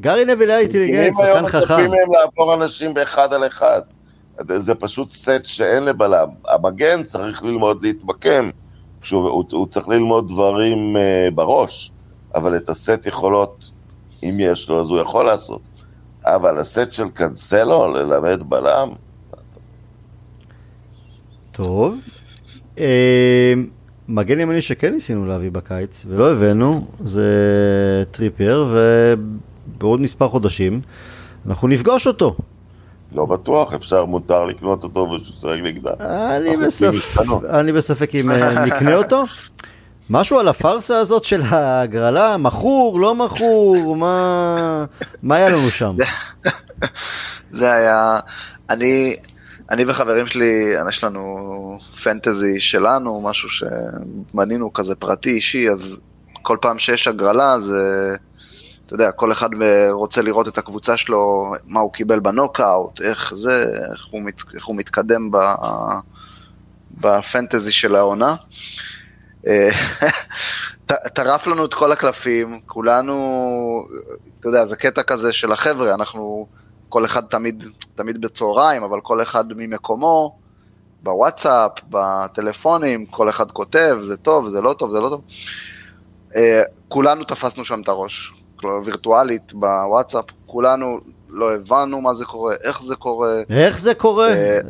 [0.00, 1.58] גארי נביל היה אינטליגנט, שחקן חכם.
[1.58, 3.80] מצפים מהם לעבור אנשים באחד על אחד.
[4.40, 6.28] זה פשוט סט שאין לבלם.
[6.48, 8.50] המגן צריך ללמוד להתמקם,
[9.00, 11.92] כשהוא, הוא, הוא צריך ללמוד דברים uh, בראש,
[12.34, 13.70] אבל את הסט יכולות,
[14.22, 15.60] אם יש לו, אז הוא יכול לעשות.
[16.24, 18.88] אבל הסט של קנסלו, ללמד בלם?
[21.52, 21.96] טוב.
[22.78, 23.54] אה,
[24.08, 28.76] מגן ימני שכן ניסינו להביא בקיץ, ולא הבאנו, זה טריפר,
[29.74, 30.80] ובעוד מספר חודשים
[31.46, 32.36] אנחנו נפגוש אותו.
[33.12, 35.90] לא בטוח, אפשר, מותר לקנות אותו ושהוא שיחק נגדה.
[36.36, 37.18] אני, בספ...
[37.50, 39.24] אני בספק אם אה, נקנה אותו.
[40.10, 44.84] משהו על הפארסה הזאת של ההגרלה, מכור, לא מכור, מה,
[45.22, 45.96] מה היה לנו שם?
[47.50, 48.20] זה היה,
[48.70, 49.16] אני,
[49.70, 55.96] אני וחברים שלי, יש לנו פנטזי שלנו, משהו שמנינו כזה פרטי אישי, אז
[56.42, 58.16] כל פעם שיש הגרלה, זה,
[58.86, 59.48] אתה יודע, כל אחד
[59.90, 64.66] רוצה לראות את הקבוצה שלו, מה הוא קיבל בנוקאוט, איך זה, איך הוא, מת, איך
[64.66, 65.36] הוא מתקדם ב,
[67.00, 68.36] בפנטזי של העונה.
[71.14, 73.88] טרף לנו את כל הקלפים, כולנו,
[74.40, 76.46] אתה יודע, זה קטע כזה של החבר'ה, אנחנו,
[76.88, 77.64] כל אחד תמיד,
[77.94, 80.38] תמיד בצהריים, אבל כל אחד ממקומו,
[81.02, 85.22] בוואטסאפ, בטלפונים, כל אחד כותב, זה טוב, זה לא טוב, זה לא טוב.
[86.36, 88.32] אה, כולנו תפסנו שם את הראש,
[88.64, 93.42] וירטואלית בוואטסאפ, כולנו לא הבנו מה זה קורה, איך זה קורה.
[93.50, 94.28] איך זה קורה?
[94.28, 94.60] אה,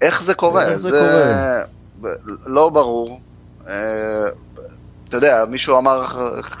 [0.00, 0.66] איך זה קורה?
[0.66, 1.62] איך זה, זה קורה?
[2.46, 3.20] לא ברור.
[3.68, 4.26] אה,
[5.08, 6.04] אתה יודע, מישהו אמר,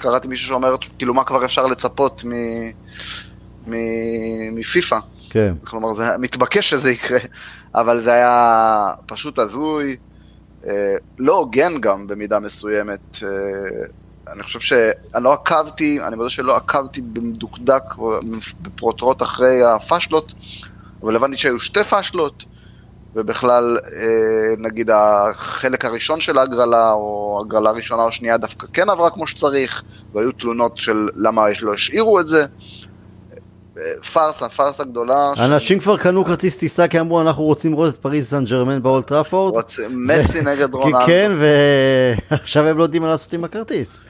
[0.02, 2.24] קראתי מישהו שאומר, כאילו מה כבר אפשר לצפות
[4.52, 4.98] מפיפא.
[5.30, 5.54] כן.
[5.64, 7.18] כלומר, זה מתבקש שזה יקרה,
[7.74, 9.96] אבל זה היה פשוט הזוי,
[10.66, 13.18] אה, לא הוגן גם במידה מסוימת.
[13.22, 13.28] אה,
[14.32, 17.82] אני חושב שאני לא עקבתי, אני מודה שלא עקבתי במדוקדק
[18.62, 20.32] בפרוטרוט אחרי הפאשלות,
[21.02, 22.44] אבל הבנתי שהיו שתי פאשלות.
[23.16, 29.10] ובכלל, אה, נגיד החלק הראשון של ההגרלה, או הגרלה ראשונה או שנייה דווקא כן עברה
[29.10, 32.46] כמו שצריך, והיו תלונות של למה לא השאירו את זה.
[33.78, 35.32] אה, פארסה, פארסה גדולה.
[35.38, 35.84] אנשים ש...
[35.84, 39.54] כבר קנו כרטיס טיסה כי אמרו אנחנו רוצים לראות את פריז סן ג'רמן באולד טראפורד.
[39.54, 41.06] רוצים מסי נגד רונלדו.
[41.06, 41.32] כן,
[42.30, 44.00] ועכשיו הם לא יודעים מה לעשות עם הכרטיס.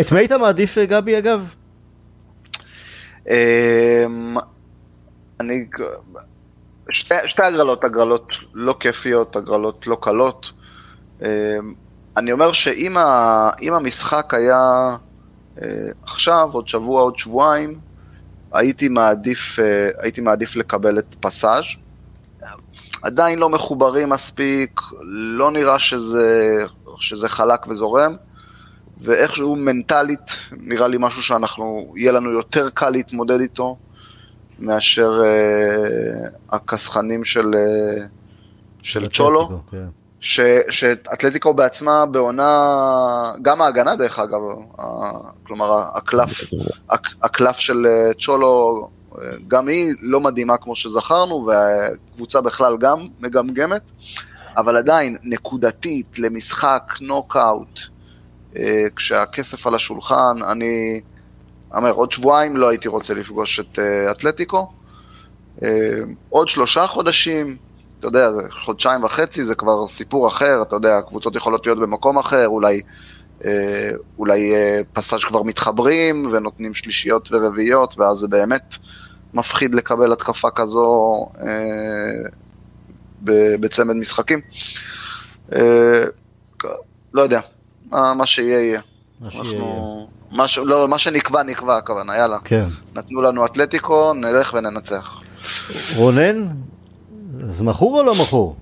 [0.00, 1.54] את מי היית מעדיף גבי אגב?
[3.28, 4.36] אמ,
[5.40, 5.66] אני
[6.90, 10.50] שתי, שתי הגרלות, הגרלות לא כיפיות, הגרלות לא קלות.
[11.22, 11.26] אמ,
[12.16, 14.96] אני אומר שאם המשחק היה אה,
[16.02, 17.78] עכשיו, עוד שבוע, עוד שבועיים,
[18.52, 21.64] הייתי מעדיף, אה, הייתי מעדיף לקבל את פסאז'.
[23.02, 24.80] עדיין לא מחוברים מספיק,
[25.10, 26.58] לא נראה שזה,
[26.98, 28.16] שזה חלק וזורם,
[29.00, 33.76] ואיכשהו מנטלית נראה לי משהו שאנחנו, יהיה לנו יותר קל להתמודד איתו.
[34.60, 38.06] מאשר אה, הכסחנים של, אה,
[38.82, 39.60] של צ'ולו.
[39.70, 39.86] כן.
[40.20, 40.40] ש,
[40.70, 44.40] שאתלטיקו בעצמה בעונה, גם ההגנה דרך אגב,
[45.46, 46.44] כלומר הקלף,
[47.22, 48.88] הקלף של אה, צ'ולו,
[49.48, 53.90] גם היא לא מדהימה כמו שזכרנו, והקבוצה בכלל גם מגמגמת,
[54.56, 57.80] אבל עדיין נקודתית למשחק נוקאוט,
[58.96, 61.00] כשהכסף על השולחן, אני,
[61.74, 63.78] אומר, עוד שבועיים לא הייתי רוצה לפגוש את
[64.10, 64.72] אתלטיקו.
[66.30, 67.56] עוד שלושה חודשים,
[68.00, 72.46] אתה יודע, חודשיים וחצי זה כבר סיפור אחר, אתה יודע, הקבוצות יכולות להיות במקום אחר,
[72.46, 72.80] אולי,
[73.44, 78.76] אה, אולי אה, פסאז' כבר מתחברים ונותנים שלישיות ורביעיות, ואז זה באמת
[79.34, 82.28] מפחיד לקבל התקפה כזו אה,
[83.60, 84.40] בצמד משחקים.
[85.52, 86.04] אה,
[87.14, 87.40] לא יודע,
[87.90, 88.80] מה, מה שיהיה יהיה.
[89.20, 89.44] מה שיהיה.
[89.44, 90.08] אנחנו...
[90.30, 90.58] מה, ש...
[90.58, 92.38] לא, מה שנקבע נקבע הכוונה, יאללה.
[92.44, 92.68] כן.
[92.94, 95.20] נתנו לנו אתלטיקו, נלך וננצח.
[95.94, 96.46] רונן,
[97.48, 98.56] אז מכור או לא מכור?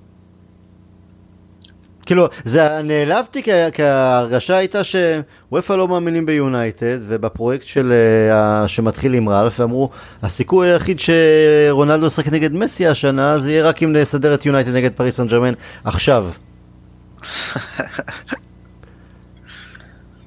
[2.06, 7.92] כאילו, זה נעלבתי כי, ההרגשה הייתה שוופא לא מאמינים ביונייטד ובפרויקט של,
[8.64, 9.90] uh, שמתחיל עם רלף ואמרו
[10.22, 14.92] הסיכוי היחיד שרונלדו ישחק נגד מסי השנה זה יהיה רק אם נסדר את יונייטד נגד
[14.92, 15.52] פריס סן ג'רמן
[15.84, 16.26] עכשיו.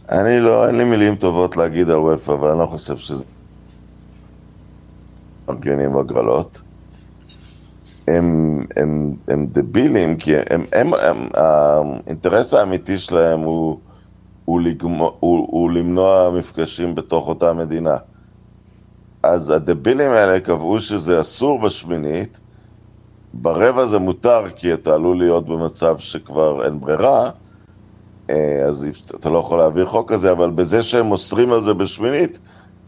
[0.10, 3.24] אני לא, אין לי מילים טובות להגיד על וופא, אבל אני לא חושב שזה...
[5.48, 6.62] מארגנים הגרלות.
[8.08, 13.78] הם, הם, הם דבילים, כי הם, הם, הם, האינטרס האמיתי שלהם הוא,
[14.46, 17.98] הוא, לגמו, הוא, הוא למנוע מפגשים בתוך אותה מדינה.
[19.24, 22.40] אז הדבילים האלה קבעו שזה אסור בשמינית,
[23.34, 27.30] ברבע זה מותר כי אתה עלול להיות במצב שכבר אין ברירה,
[28.30, 32.40] אה, אז אתה לא יכול להעביר חוק כזה, אבל בזה שהם אוסרים על זה בשמינית,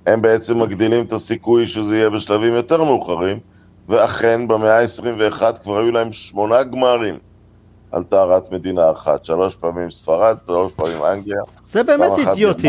[0.05, 3.39] הם בעצם מגדילים את הסיכוי שזה יהיה בשלבים יותר מאוחרים,
[3.89, 7.19] ואכן במאה ה-21 כבר היו להם שמונה גמרים
[7.91, 11.41] על טהרת מדינה אחת, שלוש פעמים ספרד, שלוש פעמים אנגליה.
[11.65, 12.67] זה באמת אידיוטי,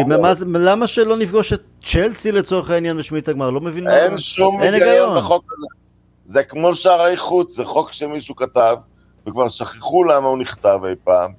[0.55, 3.51] למה שלא נפגוש את צ'לסי לצורך העניין בשמינית הגמר?
[3.51, 3.99] לא מבין מה...
[3.99, 5.67] אין שום היגיון בחוק הזה.
[6.27, 8.77] זה כמו שערי חוץ, זה חוק שמישהו כתב,
[9.27, 11.33] וכבר שכחו למה הוא נכתב אי פעם.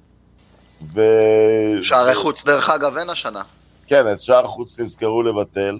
[0.94, 1.00] ו...
[1.82, 3.42] שערי חוץ, דרך אגב, אין השנה.
[3.86, 5.78] כן, את שער חוץ נזכרו לבטל.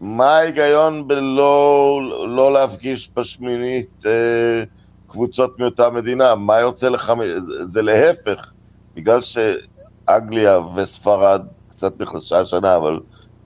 [0.00, 4.62] מה ההיגיון בלא לא להפגיש בשמינית אה,
[5.08, 6.34] קבוצות מאותה מדינה?
[6.34, 7.12] מה יוצא לך?
[7.64, 8.52] זה להפך,
[8.94, 13.00] בגלל שאנגליה וספרד קצת נחלשה השנה, אבל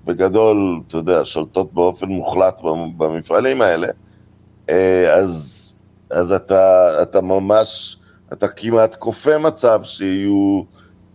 [0.05, 2.61] בגדול, אתה יודע, שולטות באופן מוחלט
[2.97, 3.89] במפעלים האלה,
[4.71, 5.69] אה, אז,
[6.11, 7.97] אז אתה, אתה ממש,
[8.33, 10.63] אתה כמעט כופה מצב שיהיו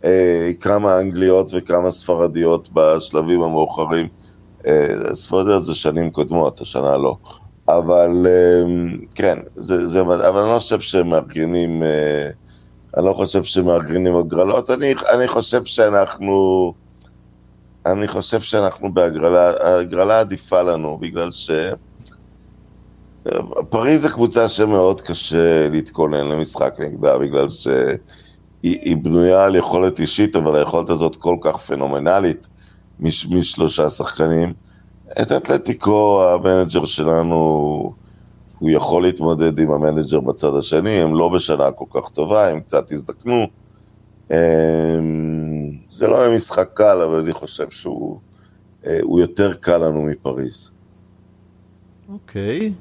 [0.03, 4.07] אה, כמה אנגליות וכמה ספרדיות בשלבים המאוחרים.
[4.67, 7.17] אה, ספרדיות זה שנים קודמות, השנה לא.
[7.67, 8.63] אבל אה,
[9.15, 12.29] כן, זה, זה, אבל אני לא חושב שהם מארגנים, אה,
[12.97, 16.73] אני לא חושב שמארגנים הגרלות, אני, אני חושב שאנחנו,
[17.85, 21.51] אני חושב שאנחנו בהגרלה, ההגרלה עדיפה לנו, בגלל ש...
[23.69, 30.55] פריז זה קבוצה שמאוד קשה להתכונן למשחק נגדה, בגלל שהיא בנויה על יכולת אישית, אבל
[30.55, 32.47] היכולת הזאת כל כך פנומנלית,
[32.99, 34.53] מש, משלושה שחקנים.
[35.21, 37.35] את אתלטיקו, המנג'ר שלנו,
[38.59, 42.91] הוא יכול להתמודד עם המנג'ר בצד השני, הם לא בשנה כל כך טובה, הם קצת
[42.91, 43.47] הזדקנו.
[44.31, 44.35] אמ,
[45.91, 48.19] זה לא משחק קל, אבל אני חושב שהוא
[48.85, 50.71] אה, יותר קל לנו מפריז.
[52.09, 52.59] אוקיי.
[52.59, 52.71] Okay.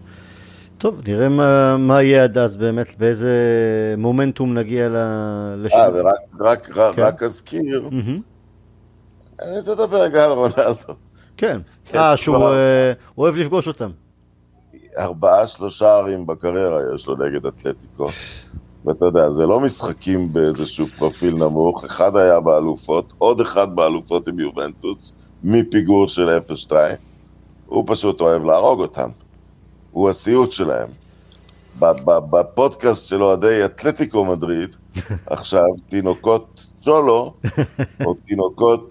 [0.78, 3.34] טוב, נראה מה, מה יהיה עד אז באמת, באיזה
[3.98, 4.88] מומנטום נגיע
[5.58, 5.76] לשם.
[5.76, 7.02] אה, ורק רק, כן.
[7.02, 8.20] רק אזכיר, mm-hmm.
[9.42, 10.94] אני רוצה לדבר רגע על רונלדו.
[11.36, 13.90] כן, כן אה, שהוא אה, אוהב לפגוש אותם.
[14.98, 18.08] ארבעה, שלושה ערים בקריירה יש לו נגד אתלטיקו.
[18.84, 24.40] ואתה יודע, זה לא משחקים באיזשהו פרופיל נמוך, אחד היה באלופות, עוד אחד באלופות עם
[24.40, 25.12] יובנטוס,
[25.42, 26.72] מפיגור של 0-2,
[27.66, 29.10] הוא פשוט אוהב להרוג אותם.
[29.90, 30.88] הוא הסיוט שלהם.
[32.08, 34.76] בפודקאסט של אוהדי אתלטיקו מדריד,
[35.26, 37.34] עכשיו תינוקות צ'ולו,
[38.04, 38.88] או תינוקות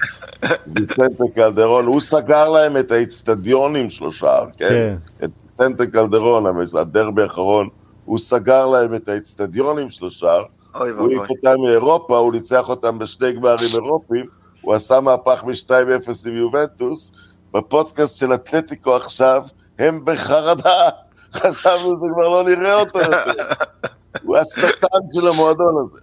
[0.67, 4.69] ויסנטה קלדרון, הוא סגר להם את האיצטדיונים שלושה, כן?
[4.69, 4.95] כן?
[5.23, 5.29] את
[5.59, 6.45] ויסנטה קלדרון,
[6.79, 7.69] הדרבי האחרון,
[8.05, 10.33] הוא סגר להם את האיצטדיונים שלושה,
[10.73, 14.25] הוא העיף אותם מאירופה, הוא ניצח אותם בשני גמרים אירופיים,
[14.61, 17.11] הוא עשה מהפך מ-2-0 עם יובנטוס,
[17.53, 19.43] בפודקאסט של אתלטיקו עכשיו,
[19.79, 20.89] הם בחרדה,
[21.39, 23.43] חשבנו שזה כבר לא נראה אותו יותר.
[24.23, 25.99] הוא השטן של המועדון הזה,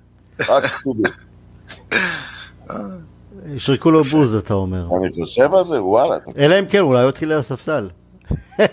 [0.48, 1.12] רק תדעו.
[3.54, 4.86] ישרקו לו בוז, אתה אומר.
[4.96, 6.16] אני חושב על זה, וואלה.
[6.38, 7.88] אלא אם כן, אולי הוא יתחיל לספסל.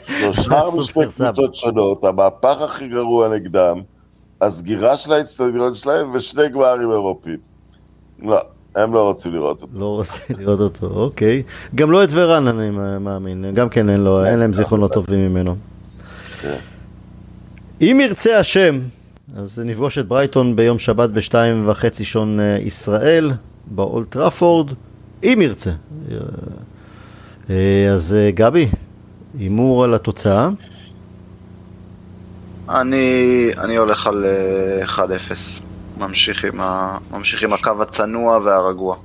[0.07, 3.81] שלושה משתי קבוצות שונות, המהפך הכי גרוע נגדם,
[4.41, 7.37] הסגירה של האצטדיון שלהם ושני גמרים אירופיים.
[8.19, 8.39] לא,
[8.75, 9.79] הם לא רוצים לראות אותו.
[9.79, 11.43] לא רוצים לראות אותו, אוקיי.
[11.75, 12.69] גם לא את ורן, אני
[12.99, 13.53] מאמין.
[13.53, 15.55] גם כן, אין להם זיכרונות טובים ממנו.
[16.41, 16.57] כן.
[17.81, 18.79] אם ירצה השם,
[19.37, 23.31] אז נפגוש את ברייטון ביום שבת בשתיים וחצי שעון אה, ישראל,
[23.65, 24.71] באולט טראפורד,
[25.23, 25.71] אם ירצה.
[27.49, 28.69] אה, אז אה, גבי,
[29.39, 30.49] הימור על התוצאה.
[32.69, 35.01] אני, אני הולך על אה, 1-0.
[35.97, 38.95] ממשיך עם, ה, ממשיך עם הקו הצנוע והרגוע.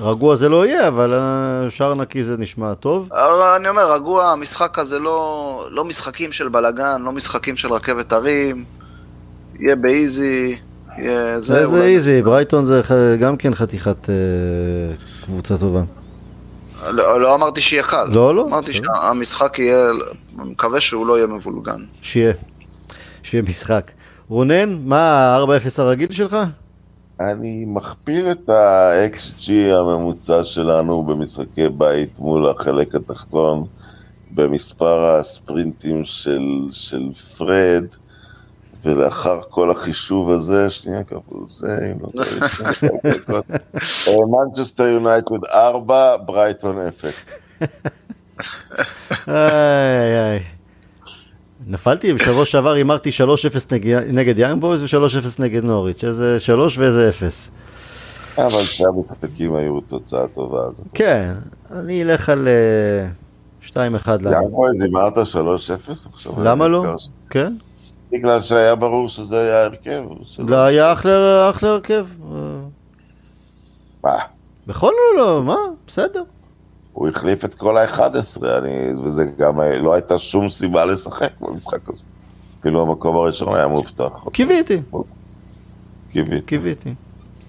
[0.00, 1.18] רגוע זה לא יהיה, אבל
[1.70, 3.12] שער נקי זה נשמע טוב.
[3.56, 8.64] אני אומר, רגוע, המשחק הזה לא, לא משחקים של בלאגן, לא משחקים של רכבת הרים.
[9.60, 10.56] יהיה באיזי,
[10.98, 11.66] יהיה זה.
[11.66, 12.82] זה איזי, ברייטון זה
[13.20, 14.14] גם כן חתיכת אה,
[15.24, 15.82] קבוצה טובה.
[16.90, 18.04] לא, לא אמרתי שיהיה קל.
[18.04, 18.84] לא, לא, אמרתי בסדר.
[18.84, 19.90] שהמשחק יהיה,
[20.36, 21.84] מקווה שהוא לא יהיה מבולגן.
[22.02, 22.32] שיהיה,
[23.22, 23.90] שיהיה משחק.
[24.28, 26.36] רונן, מה ה-4-0 הרגיל שלך?
[27.20, 33.64] אני מכפיר את ה-XG הממוצע שלנו במשחקי בית מול החלק התחתון
[34.34, 37.84] במספר הספרינטים של, של פרד,
[38.84, 42.24] ולאחר כל החישוב הזה, שנייה כפול זה, אם לא
[43.26, 43.40] טועה.
[44.08, 44.14] אה,
[44.46, 47.30] מנצ'סטר יונייטד 4, ברייטון 0.
[49.28, 50.40] איי איי.
[51.66, 57.48] נפלתי, בשבוע שעבר הימרתי 3-0 נגד- יאנג בויז ו-3-0 נגד נוריץ', איזה 3 ואיזה 0.
[58.38, 60.58] אבל שני המשחקים היו תוצאה טובה.
[60.94, 61.34] כן,
[61.72, 63.06] אני אלך על אה,
[63.68, 63.76] 2-1
[64.22, 64.30] לנו.
[64.30, 66.08] יעקב, הימרת 3-0?
[66.12, 66.84] עכשיו אני למה לא?
[67.30, 67.52] כן,
[68.12, 70.02] בגלל שהיה ברור שזה היה ההרכב.
[70.22, 72.06] שלא- לא היה אחלה הרכב.
[74.04, 74.16] מה?
[74.66, 75.56] בכל לא, מה?
[75.86, 76.22] בסדר.
[76.92, 78.00] הוא החליף את כל ה-11,
[78.58, 78.70] אני...
[79.04, 82.04] וזה גם לא הייתה שום סיבה לשחק במשחק הזה.
[82.62, 84.24] כאילו המקום הראשון היה מובטח.
[84.32, 84.82] קיוויתי,
[86.10, 86.46] קיוויתי.
[86.46, 86.94] קיוויתי.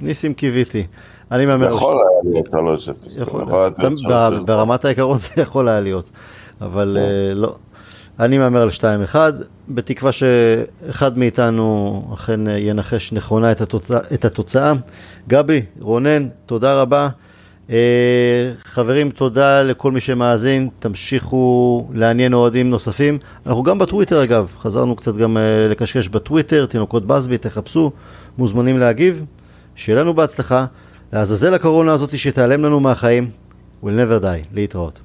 [0.02, 0.88] ניסים קיוויתי.
[1.32, 1.74] אני מהמר...
[1.76, 3.22] יכול היה להיות 3-0.
[3.22, 3.80] יכול להיות.
[3.80, 4.44] להיות ב- 3-0.
[4.46, 6.10] ברמת העיקרון זה יכול היה להיות,
[6.62, 7.56] אבל אה, לא.
[8.20, 9.16] אני מהמר על 2-1,
[9.70, 14.00] בתקווה שאחד מאיתנו אכן ינחש נכונה את התוצאה.
[14.14, 14.74] את התוצאה.
[15.28, 17.10] גבי, רונן, תודה רבה.
[17.70, 23.18] אה, חברים, תודה לכל מי שמאזין, תמשיכו לעניין אוהדים נוספים.
[23.46, 27.92] אנחנו גם בטוויטר אגב, חזרנו קצת גם אה, לקשקש בטוויטר, תינוקות בסבי, תחפשו,
[28.38, 29.26] מוזמנים להגיב.
[29.76, 30.66] שיהיה לנו בהצלחה,
[31.14, 33.30] לעזאזל הקורונה הזאת שתיעלם לנו מהחיים,
[33.84, 35.00] will never die, להתראות.